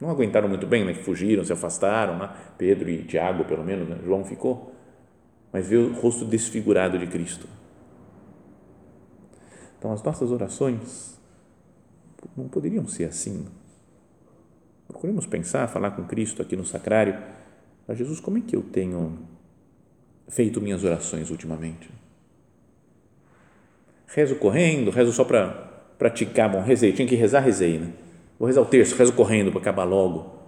Não 0.00 0.10
aguentaram 0.10 0.48
muito 0.48 0.66
bem, 0.66 0.84
né? 0.84 0.94
fugiram, 0.94 1.44
se 1.44 1.52
afastaram, 1.52 2.16
né? 2.16 2.30
Pedro 2.56 2.88
e 2.88 3.02
Tiago, 3.02 3.44
pelo 3.44 3.64
menos, 3.64 3.88
né? 3.88 3.98
João 4.04 4.24
ficou. 4.24 4.72
Mas 5.52 5.66
vê 5.66 5.76
o 5.76 5.92
rosto 5.94 6.24
desfigurado 6.24 6.98
de 6.98 7.06
Cristo 7.06 7.48
então, 9.78 9.92
as 9.92 10.02
nossas 10.02 10.32
orações 10.32 11.18
não 12.36 12.48
poderiam 12.48 12.86
ser 12.88 13.04
assim. 13.04 13.46
Procuremos 14.88 15.24
pensar, 15.24 15.68
falar 15.68 15.92
com 15.92 16.04
Cristo 16.04 16.42
aqui 16.42 16.56
no 16.56 16.64
sacrário. 16.64 17.16
Mas 17.86 17.96
Jesus, 17.96 18.18
como 18.18 18.38
é 18.38 18.40
que 18.40 18.56
eu 18.56 18.62
tenho 18.62 19.18
feito 20.26 20.60
minhas 20.60 20.82
orações 20.82 21.30
ultimamente? 21.30 21.88
Rezo 24.08 24.36
correndo, 24.36 24.90
rezo 24.90 25.12
só 25.12 25.22
para 25.22 25.48
praticar. 25.96 26.50
Bom, 26.50 26.60
rezei, 26.60 26.92
tinha 26.92 27.06
que 27.06 27.14
rezar, 27.14 27.40
rezei, 27.40 27.78
né? 27.78 27.92
Vou 28.38 28.48
rezar 28.48 28.62
o 28.62 28.66
terço, 28.66 28.96
rezo 28.96 29.12
correndo 29.12 29.52
para 29.52 29.60
acabar 29.60 29.84
logo. 29.84 30.38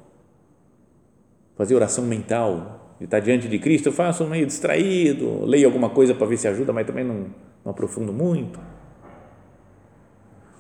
Fazer 1.57 1.75
oração 1.75 2.05
mental, 2.05 2.90
estar 3.05 3.21
diante 3.21 3.49
de 3.49 3.59
Cristo, 3.59 3.87
eu 3.87 3.93
faço 3.93 4.27
meio 4.27 4.47
distraído, 4.47 5.45
leio 5.45 5.67
alguma 5.67 5.91
coisa 5.91 6.15
para 6.15 6.27
ver 6.27 6.37
se 6.37 6.47
ajuda, 6.47 6.73
mas 6.73 6.87
também 6.87 7.05
não, 7.05 7.27
não 7.65 7.73
aprofundo 7.73 8.13
muito 8.13 8.61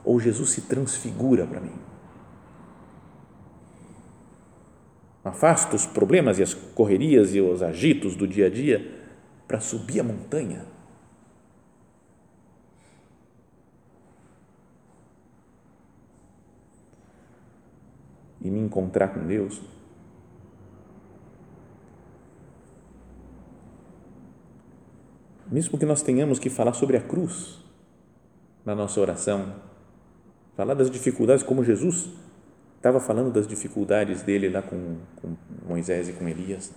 ou 0.04 0.18
Jesus 0.18 0.50
se 0.50 0.62
transfigura 0.62 1.46
para 1.46 1.60
mim. 1.60 1.74
Afasta 5.22 5.76
os 5.76 5.86
problemas 5.86 6.38
e 6.38 6.42
as 6.42 6.54
correrias 6.54 7.34
e 7.34 7.40
os 7.40 7.62
agitos 7.62 8.16
do 8.16 8.26
dia 8.26 8.46
a 8.46 8.50
dia 8.50 8.98
para 9.46 9.60
subir 9.60 10.00
a 10.00 10.04
montanha. 10.04 10.64
E 18.40 18.50
me 18.50 18.58
encontrar 18.58 19.08
com 19.08 19.26
Deus. 19.26 19.60
Mesmo 25.50 25.78
que 25.78 25.84
nós 25.84 26.02
tenhamos 26.02 26.38
que 26.38 26.48
falar 26.48 26.72
sobre 26.74 26.96
a 26.96 27.00
cruz 27.00 27.58
na 28.64 28.74
nossa 28.74 29.00
oração, 29.00 29.54
falar 30.56 30.74
das 30.74 30.90
dificuldades, 30.90 31.42
como 31.42 31.64
Jesus 31.64 32.08
estava 32.76 33.00
falando 33.00 33.32
das 33.32 33.46
dificuldades 33.46 34.22
dele 34.22 34.48
lá 34.48 34.62
com, 34.62 34.98
com 35.16 35.36
Moisés 35.66 36.08
e 36.08 36.12
com 36.12 36.28
Elias. 36.28 36.72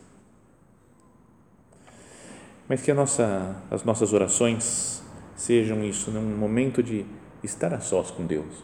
Mas 2.67 2.81
que 2.81 2.91
nossa, 2.93 3.55
as 3.69 3.83
nossas 3.83 4.11
orações 4.11 5.03
sejam 5.35 5.83
isso, 5.83 6.09
num 6.09 6.35
momento 6.35 6.81
de 6.81 7.05
estar 7.43 7.73
a 7.73 7.79
sós 7.79 8.09
com 8.09 8.25
Deus, 8.25 8.63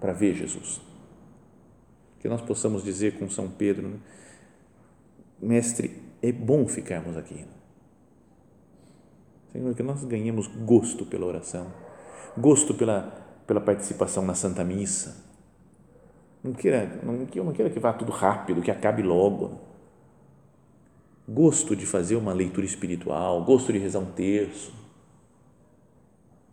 para 0.00 0.12
ver 0.12 0.34
Jesus. 0.34 0.80
Que 2.18 2.28
nós 2.28 2.40
possamos 2.40 2.82
dizer 2.82 3.18
com 3.18 3.28
São 3.30 3.48
Pedro? 3.48 4.00
Mestre, 5.40 6.02
é 6.22 6.32
bom 6.32 6.66
ficarmos 6.66 7.16
aqui. 7.16 7.44
Senhor, 9.52 9.74
que 9.74 9.82
nós 9.82 10.02
ganhemos 10.04 10.46
gosto 10.46 11.04
pela 11.04 11.26
oração, 11.26 11.66
gosto 12.36 12.74
pela 12.74 13.22
pela 13.46 13.60
participação 13.60 14.24
na 14.24 14.34
Santa 14.34 14.64
Missa. 14.64 15.16
Não 16.42 16.52
queira, 16.52 17.00
não, 17.02 17.12
não 17.12 17.52
queira 17.52 17.70
que 17.70 17.78
vá 17.78 17.92
tudo 17.92 18.10
rápido, 18.10 18.62
que 18.62 18.70
acabe 18.70 19.02
logo. 19.02 19.60
Gosto 21.28 21.76
de 21.76 21.86
fazer 21.86 22.16
uma 22.16 22.32
leitura 22.32 22.66
espiritual, 22.66 23.44
gosto 23.44 23.72
de 23.72 23.78
rezar 23.78 24.00
um 24.00 24.10
terço. 24.10 24.74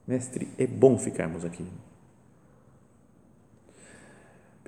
Mestre, 0.07 0.47
é 0.57 0.67
bom 0.67 0.97
ficarmos 0.97 1.43
aqui. 1.43 1.65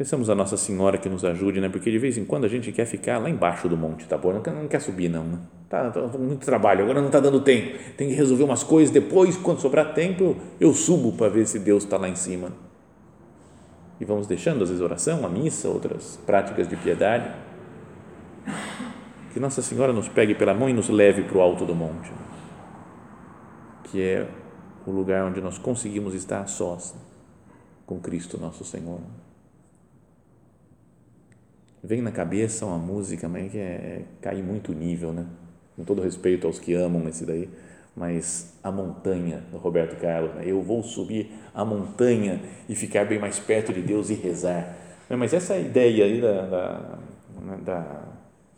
Pensamos 0.01 0.31
a 0.31 0.33
Nossa 0.33 0.57
Senhora 0.57 0.97
que 0.97 1.07
nos 1.07 1.23
ajude, 1.23 1.61
né? 1.61 1.69
Porque 1.69 1.91
de 1.91 1.99
vez 1.99 2.17
em 2.17 2.25
quando 2.25 2.45
a 2.45 2.47
gente 2.47 2.71
quer 2.71 2.85
ficar 2.85 3.19
lá 3.19 3.29
embaixo 3.29 3.69
do 3.69 3.77
monte 3.77 4.07
Tabor, 4.07 4.33
não 4.33 4.41
quer, 4.41 4.51
não 4.51 4.67
quer 4.67 4.81
subir 4.81 5.07
não, 5.07 5.23
né? 5.23 5.37
Tá, 5.69 5.91
tá, 5.91 6.17
muito 6.17 6.43
trabalho, 6.43 6.81
agora 6.81 6.99
não 6.99 7.05
está 7.05 7.19
dando 7.19 7.39
tempo. 7.41 7.77
Tem 7.95 8.09
que 8.09 8.15
resolver 8.15 8.43
umas 8.43 8.63
coisas, 8.63 8.91
depois, 8.91 9.37
quando 9.37 9.61
sobrar 9.61 9.93
tempo, 9.93 10.23
eu, 10.23 10.37
eu 10.59 10.73
subo 10.73 11.11
para 11.11 11.29
ver 11.29 11.45
se 11.45 11.59
Deus 11.59 11.83
está 11.83 11.97
lá 11.97 12.09
em 12.09 12.15
cima. 12.15 12.51
E 13.99 14.03
vamos 14.03 14.25
deixando, 14.25 14.63
às 14.63 14.69
vezes, 14.69 14.83
oração, 14.83 15.23
a 15.23 15.29
missa, 15.29 15.69
outras 15.69 16.19
práticas 16.25 16.67
de 16.67 16.75
piedade. 16.77 17.31
Que 19.31 19.39
Nossa 19.39 19.61
Senhora 19.61 19.93
nos 19.93 20.07
pegue 20.07 20.33
pela 20.33 20.55
mão 20.55 20.67
e 20.67 20.73
nos 20.73 20.89
leve 20.89 21.21
para 21.21 21.37
o 21.37 21.41
alto 21.41 21.63
do 21.63 21.75
monte, 21.75 22.11
que 23.83 24.01
é 24.01 24.27
o 24.83 24.89
lugar 24.89 25.23
onde 25.25 25.39
nós 25.41 25.59
conseguimos 25.59 26.15
estar 26.15 26.47
sós 26.47 26.95
com 27.85 27.99
Cristo 27.99 28.39
nosso 28.39 28.65
Senhor 28.65 28.99
vem 31.83 32.01
na 32.01 32.11
cabeça 32.11 32.65
uma 32.65 32.77
música, 32.77 33.27
mas 33.27 33.51
que 33.51 33.57
é, 33.57 34.03
cai 34.21 34.41
muito 34.41 34.73
nível, 34.73 35.11
né? 35.11 35.25
Com 35.75 35.83
todo 35.83 36.01
respeito 36.01 36.45
aos 36.45 36.59
que 36.59 36.73
amam 36.73 37.07
esse 37.07 37.25
daí, 37.25 37.49
mas 37.95 38.57
a 38.63 38.71
montanha 38.71 39.43
do 39.51 39.57
Roberto 39.57 39.99
Carlos, 39.99 40.33
né? 40.35 40.43
eu 40.45 40.61
vou 40.61 40.83
subir 40.83 41.31
a 41.53 41.65
montanha 41.65 42.41
e 42.69 42.75
ficar 42.75 43.05
bem 43.05 43.19
mais 43.19 43.39
perto 43.39 43.73
de 43.73 43.81
Deus 43.81 44.09
e 44.09 44.13
rezar. 44.13 44.77
Mas 45.09 45.33
essa 45.33 45.57
ideia 45.57 46.05
aí 46.05 46.21
da, 46.21 46.45
da, 46.45 46.99
né, 47.41 47.59
da, 47.65 48.03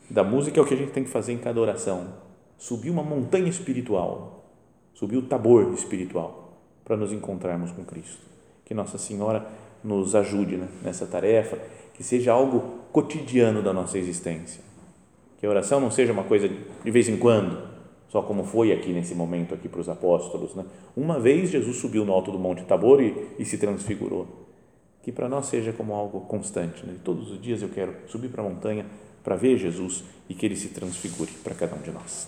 da 0.09 0.23
música 0.23 0.59
é 0.59 0.63
o 0.63 0.65
que 0.65 0.73
a 0.73 0.77
gente 0.77 0.91
tem 0.91 1.03
que 1.03 1.09
fazer 1.09 1.33
em 1.33 1.37
cada 1.37 1.59
oração. 1.59 2.13
Subir 2.57 2.91
uma 2.91 3.03
montanha 3.03 3.49
espiritual, 3.49 4.53
subir 4.93 5.17
o 5.17 5.23
tabor 5.23 5.73
espiritual 5.73 6.59
para 6.85 6.95
nos 6.95 7.11
encontrarmos 7.11 7.71
com 7.71 7.83
Cristo. 7.83 8.21
Que 8.63 8.73
Nossa 8.73 8.97
Senhora 8.97 9.47
nos 9.83 10.13
ajude 10.13 10.57
né, 10.57 10.67
nessa 10.83 11.07
tarefa 11.07 11.57
que 11.93 12.03
seja 12.03 12.31
algo 12.31 12.79
cotidiano 12.91 13.61
da 13.61 13.73
nossa 13.73 13.97
existência. 13.97 14.61
Que 15.39 15.45
a 15.45 15.49
oração 15.49 15.79
não 15.79 15.91
seja 15.91 16.13
uma 16.13 16.23
coisa 16.23 16.47
de 16.47 16.91
vez 16.91 17.07
em 17.09 17.17
quando, 17.17 17.73
só 18.09 18.21
como 18.21 18.43
foi 18.43 18.71
aqui 18.71 18.93
nesse 18.93 19.15
momento 19.15 19.53
aqui 19.53 19.67
para 19.67 19.81
os 19.81 19.89
apóstolos. 19.89 20.55
Né? 20.55 20.63
Uma 20.95 21.19
vez 21.19 21.49
Jesus 21.49 21.77
subiu 21.77 22.05
no 22.05 22.13
alto 22.13 22.31
do 22.31 22.39
Monte 22.39 22.63
Tabor 22.63 23.01
e, 23.01 23.15
e 23.39 23.45
se 23.45 23.57
transfigurou. 23.57 24.27
Que 25.01 25.11
para 25.11 25.27
nós 25.27 25.47
seja 25.47 25.73
como 25.73 25.93
algo 25.93 26.21
constante. 26.21 26.85
Né? 26.85 26.95
Todos 27.03 27.31
os 27.31 27.41
dias 27.41 27.61
eu 27.61 27.69
quero 27.69 27.93
subir 28.07 28.29
para 28.29 28.41
a 28.41 28.47
montanha 28.47 28.85
para 29.23 29.35
ver 29.35 29.57
Jesus 29.57 30.03
e 30.29 30.33
que 30.33 30.45
Ele 30.45 30.55
se 30.55 30.69
transfigure 30.69 31.31
para 31.43 31.55
cada 31.55 31.75
um 31.75 31.81
de 31.81 31.91
nós. 31.91 32.27